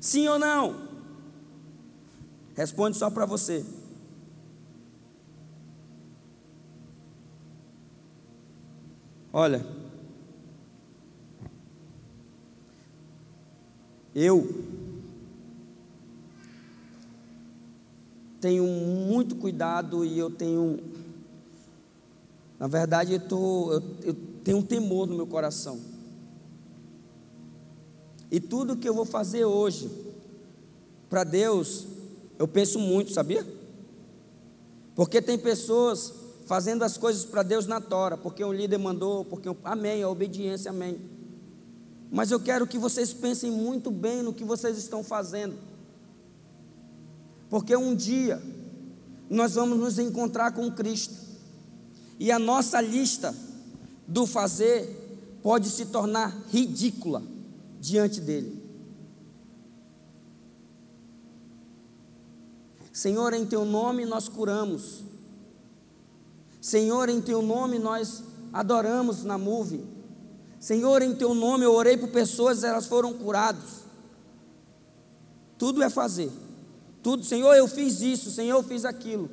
Sim 0.00 0.26
ou 0.26 0.38
não? 0.38 0.88
Responde 2.54 2.96
só 2.96 3.10
para 3.10 3.26
você. 3.26 3.62
Olha, 9.30 9.66
eu 14.14 14.75
tenho 18.40 18.64
muito 18.64 19.36
cuidado 19.36 20.04
e 20.04 20.18
eu 20.18 20.30
tenho, 20.30 20.78
na 22.58 22.66
verdade, 22.66 23.14
eu, 23.14 23.20
tô, 23.20 23.72
eu, 23.72 23.82
eu 24.02 24.16
tenho 24.44 24.58
um 24.58 24.62
temor 24.62 25.06
no 25.06 25.16
meu 25.16 25.26
coração. 25.26 25.80
E 28.30 28.40
tudo 28.40 28.76
que 28.76 28.88
eu 28.88 28.94
vou 28.94 29.04
fazer 29.04 29.44
hoje 29.44 29.90
para 31.08 31.24
Deus, 31.24 31.86
eu 32.38 32.48
penso 32.48 32.78
muito, 32.78 33.12
sabia? 33.12 33.46
Porque 34.94 35.22
tem 35.22 35.38
pessoas 35.38 36.12
fazendo 36.46 36.82
as 36.82 36.96
coisas 36.96 37.24
para 37.24 37.42
Deus 37.42 37.66
na 37.66 37.80
tora, 37.80 38.16
porque 38.16 38.44
um 38.44 38.52
líder 38.52 38.78
mandou, 38.78 39.24
porque 39.24 39.48
amém, 39.64 40.02
a 40.02 40.08
obediência, 40.08 40.70
amém. 40.70 41.00
Mas 42.10 42.30
eu 42.30 42.40
quero 42.40 42.66
que 42.66 42.78
vocês 42.78 43.12
pensem 43.12 43.50
muito 43.50 43.90
bem 43.90 44.22
no 44.22 44.32
que 44.32 44.44
vocês 44.44 44.78
estão 44.78 45.02
fazendo. 45.02 45.56
Porque 47.48 47.76
um 47.76 47.94
dia 47.94 48.42
nós 49.28 49.54
vamos 49.54 49.78
nos 49.78 49.98
encontrar 49.98 50.52
com 50.52 50.70
Cristo. 50.70 51.14
E 52.18 52.32
a 52.32 52.38
nossa 52.38 52.80
lista 52.80 53.34
do 54.06 54.26
fazer 54.26 55.38
pode 55.42 55.68
se 55.68 55.86
tornar 55.86 56.36
ridícula 56.50 57.22
diante 57.80 58.20
dele. 58.20 58.64
Senhor, 62.92 63.34
em 63.34 63.44
teu 63.44 63.64
nome 63.64 64.06
nós 64.06 64.28
curamos. 64.28 65.04
Senhor, 66.60 67.08
em 67.08 67.20
teu 67.20 67.42
nome 67.42 67.78
nós 67.78 68.24
adoramos 68.52 69.22
na 69.22 69.36
move. 69.36 69.84
Senhor, 70.58 71.02
em 71.02 71.14
teu 71.14 71.34
nome 71.34 71.64
eu 71.64 71.74
orei 71.74 71.96
por 71.96 72.08
pessoas, 72.08 72.64
elas 72.64 72.86
foram 72.86 73.12
curadas. 73.12 73.84
Tudo 75.58 75.82
é 75.82 75.90
fazer. 75.90 76.32
Tudo, 77.06 77.24
Senhor, 77.24 77.54
eu 77.54 77.68
fiz 77.68 78.00
isso, 78.00 78.32
Senhor, 78.32 78.56
eu 78.56 78.64
fiz 78.64 78.84
aquilo. 78.84 79.30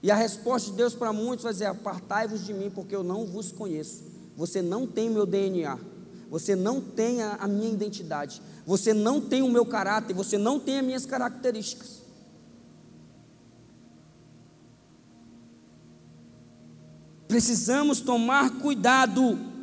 E 0.00 0.08
a 0.08 0.14
resposta 0.14 0.70
de 0.70 0.76
Deus 0.76 0.94
para 0.94 1.12
muitos 1.12 1.42
vai 1.42 1.52
dizer: 1.52 1.64
Apartai-vos 1.64 2.46
de 2.46 2.54
mim, 2.54 2.70
porque 2.70 2.94
eu 2.94 3.02
não 3.02 3.26
vos 3.26 3.50
conheço. 3.50 4.04
Você 4.36 4.62
não 4.62 4.86
tem 4.86 5.10
meu 5.10 5.26
DNA. 5.26 5.76
você 6.30 6.54
não 6.54 6.80
tem 6.80 7.24
a 7.24 7.48
minha 7.48 7.72
identidade, 7.72 8.40
você 8.64 8.94
não 8.94 9.20
tem 9.20 9.42
o 9.42 9.50
meu 9.50 9.66
caráter, 9.66 10.14
você 10.14 10.38
não 10.38 10.60
tem 10.60 10.78
as 10.78 10.84
minhas 10.84 11.06
características. 11.06 12.02
Precisamos 17.26 18.00
tomar 18.00 18.60
cuidado. 18.60 19.53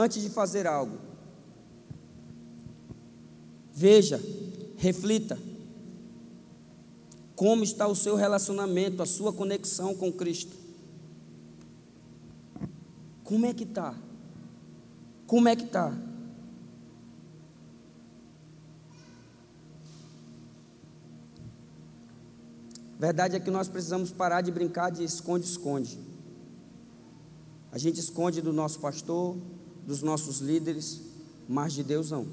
Antes 0.00 0.22
de 0.22 0.30
fazer 0.30 0.66
algo, 0.66 0.98
veja, 3.70 4.18
reflita 4.78 5.38
como 7.36 7.62
está 7.62 7.86
o 7.86 7.94
seu 7.94 8.16
relacionamento, 8.16 9.02
a 9.02 9.06
sua 9.06 9.30
conexão 9.30 9.94
com 9.94 10.10
Cristo? 10.10 10.56
Como 13.22 13.44
é 13.44 13.52
que 13.52 13.64
está? 13.64 13.94
Como 15.26 15.48
é 15.50 15.54
que 15.54 15.64
está? 15.64 15.94
Verdade 22.98 23.36
é 23.36 23.40
que 23.40 23.50
nós 23.50 23.68
precisamos 23.68 24.10
parar 24.10 24.40
de 24.40 24.50
brincar 24.50 24.90
de 24.90 25.04
esconde-esconde. 25.04 25.98
A 27.70 27.76
gente 27.76 28.00
esconde 28.00 28.40
do 28.40 28.52
nosso 28.52 28.80
pastor, 28.80 29.36
dos 29.90 30.02
nossos 30.02 30.38
líderes, 30.38 31.00
mas 31.48 31.72
de 31.72 31.82
Deus 31.82 32.12
não. 32.12 32.24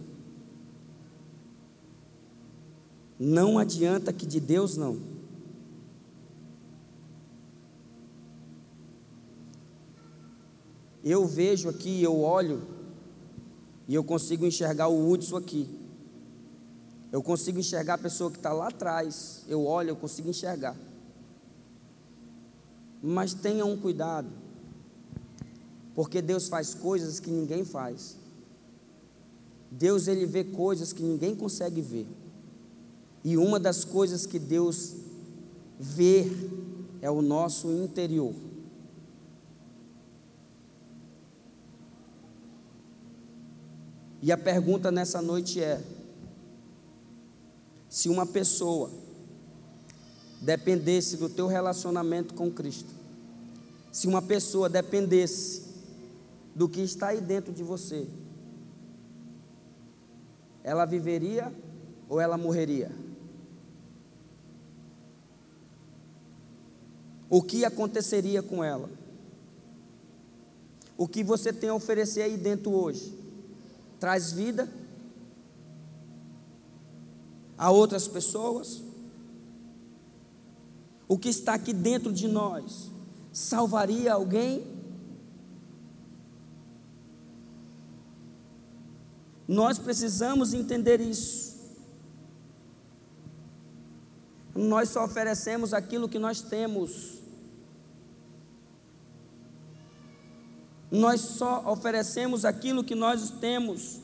Não 3.19 3.57
adianta 3.57 4.13
que 4.13 4.27
de 4.27 4.39
Deus 4.39 4.77
não. 4.77 4.99
Eu 11.03 11.25
vejo 11.25 11.67
aqui, 11.67 12.03
eu 12.03 12.21
olho 12.21 12.61
e 13.87 13.95
eu 13.95 14.03
consigo 14.03 14.45
enxergar 14.45 14.87
o 14.87 15.09
Hudson 15.09 15.37
aqui. 15.37 15.67
Eu 17.11 17.23
consigo 17.23 17.57
enxergar 17.57 17.95
a 17.95 17.97
pessoa 17.97 18.29
que 18.29 18.37
está 18.37 18.53
lá 18.53 18.67
atrás. 18.67 19.43
Eu 19.47 19.65
olho, 19.65 19.89
eu 19.89 19.95
consigo 19.95 20.29
enxergar. 20.29 20.75
Mas 23.01 23.33
tenha 23.33 23.65
um 23.65 23.75
cuidado, 23.75 24.29
porque 25.97 26.21
Deus 26.21 26.47
faz 26.47 26.75
coisas 26.75 27.19
que 27.19 27.31
ninguém 27.31 27.65
faz. 27.65 28.17
Deus 29.71 30.07
ele 30.07 30.27
vê 30.27 30.43
coisas 30.43 30.93
que 30.93 31.01
ninguém 31.01 31.35
consegue 31.35 31.81
ver. 31.81 32.05
E 33.23 33.35
uma 33.35 33.59
das 33.59 33.83
coisas 33.83 34.23
que 34.23 34.37
Deus 34.37 34.93
vê 35.79 36.31
é 37.01 37.09
o 37.09 37.19
nosso 37.19 37.71
interior. 37.71 38.31
E 44.21 44.31
a 44.31 44.37
pergunta 44.37 44.91
nessa 44.91 45.19
noite 45.19 45.59
é: 45.59 45.83
se 47.89 48.07
uma 48.07 48.27
pessoa 48.27 48.91
dependesse 50.41 51.17
do 51.17 51.27
teu 51.27 51.47
relacionamento 51.47 52.35
com 52.35 52.51
Cristo, 52.51 52.93
se 53.91 54.05
uma 54.05 54.21
pessoa 54.21 54.69
dependesse 54.69 55.66
do 56.57 56.67
que 56.67 56.81
está 56.81 57.09
aí 57.09 57.21
dentro 57.21 57.53
de 57.53 57.63
você, 57.63 58.09
ela 60.63 60.83
viveria 60.83 61.53
ou 62.09 62.19
ela 62.19 62.37
morreria? 62.37 62.91
o 67.29 67.41
que 67.41 67.65
aconteceria 67.65 68.41
com 68.41 68.63
ela? 68.63 68.89
O 70.97 71.07
que 71.07 71.23
você 71.23 71.53
tem 71.53 71.69
a 71.69 71.75
oferecer 71.75 72.21
aí 72.21 72.37
dentro 72.37 72.71
hoje? 72.71 73.13
Traz 73.99 74.31
vida 74.31 74.69
a 77.57 77.69
outras 77.69 78.07
pessoas? 78.07 78.81
O 81.07 81.17
que 81.17 81.29
está 81.29 81.53
aqui 81.53 81.73
dentro 81.73 82.11
de 82.11 82.27
nós 82.27 82.89
salvaria 83.31 84.13
alguém? 84.13 84.76
Nós 89.47 89.79
precisamos 89.79 90.53
entender 90.53 90.99
isso. 90.99 91.55
Nós 94.53 94.89
só 94.89 95.05
oferecemos 95.05 95.73
aquilo 95.73 96.09
que 96.09 96.19
nós 96.19 96.41
temos. 96.41 97.13
Nós 100.89 101.21
só 101.21 101.63
oferecemos 101.71 102.43
aquilo 102.43 102.83
que 102.83 102.95
nós 102.95 103.29
temos. 103.29 103.99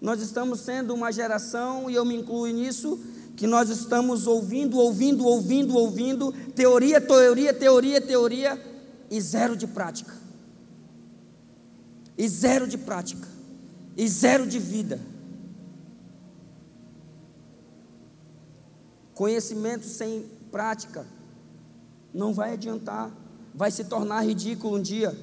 Nós 0.00 0.20
estamos 0.20 0.60
sendo 0.60 0.94
uma 0.94 1.12
geração, 1.12 1.88
e 1.88 1.94
eu 1.94 2.04
me 2.04 2.16
incluo 2.16 2.48
nisso, 2.48 2.98
que 3.36 3.46
nós 3.46 3.68
estamos 3.68 4.26
ouvindo, 4.26 4.76
ouvindo, 4.78 5.24
ouvindo, 5.24 5.76
ouvindo, 5.76 6.32
teoria, 6.54 7.00
teoria, 7.00 7.54
teoria, 7.54 8.00
teoria, 8.00 8.72
e 9.10 9.20
zero 9.20 9.56
de 9.56 9.66
prática. 9.66 10.21
E 12.16 12.28
zero 12.28 12.66
de 12.66 12.78
prática. 12.78 13.28
E 13.96 14.06
zero 14.08 14.46
de 14.46 14.58
vida. 14.58 15.00
Conhecimento 19.14 19.84
sem 19.84 20.26
prática 20.50 21.06
não 22.12 22.34
vai 22.34 22.54
adiantar, 22.54 23.10
vai 23.54 23.70
se 23.70 23.84
tornar 23.84 24.22
ridículo 24.22 24.76
um 24.76 24.82
dia. 24.82 25.16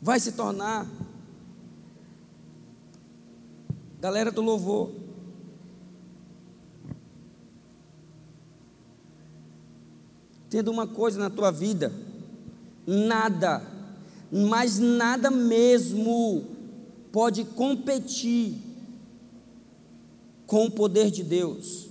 Vai 0.00 0.18
se 0.18 0.32
tornar. 0.32 0.86
Galera 4.00 4.30
do 4.32 4.42
louvor. 4.42 4.90
Tendo 10.50 10.70
uma 10.70 10.86
coisa 10.86 11.18
na 11.18 11.30
tua 11.30 11.50
vida, 11.50 11.92
nada, 12.86 13.62
mas 14.32 14.78
nada 14.78 15.30
mesmo 15.30 16.46
pode 17.12 17.44
competir 17.44 18.56
com 20.46 20.64
o 20.64 20.70
poder 20.70 21.10
de 21.10 21.22
Deus. 21.22 21.90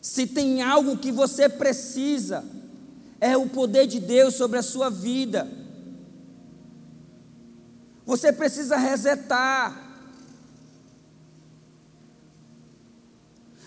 Se 0.00 0.24
tem 0.24 0.62
algo 0.62 0.96
que 0.96 1.10
você 1.10 1.48
precisa, 1.48 2.44
é 3.20 3.36
o 3.36 3.48
poder 3.48 3.88
de 3.88 3.98
Deus 3.98 4.34
sobre 4.34 4.58
a 4.58 4.62
sua 4.62 4.88
vida. 4.88 5.50
Você 8.06 8.32
precisa 8.32 8.76
resetar. 8.76 9.82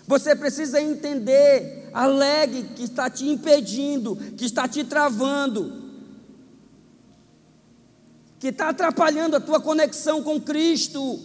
Você 0.07 0.33
precisa 0.33 0.79
entender 0.79 1.89
a 1.91 2.05
leg 2.05 2.69
que 2.75 2.83
está 2.83 3.09
te 3.09 3.27
impedindo, 3.27 4.15
que 4.37 4.45
está 4.45 4.65
te 4.65 4.85
travando, 4.85 5.86
que 8.39 8.47
está 8.47 8.69
atrapalhando 8.69 9.35
a 9.35 9.39
tua 9.39 9.59
conexão 9.59 10.21
com 10.21 10.39
Cristo. 10.39 11.19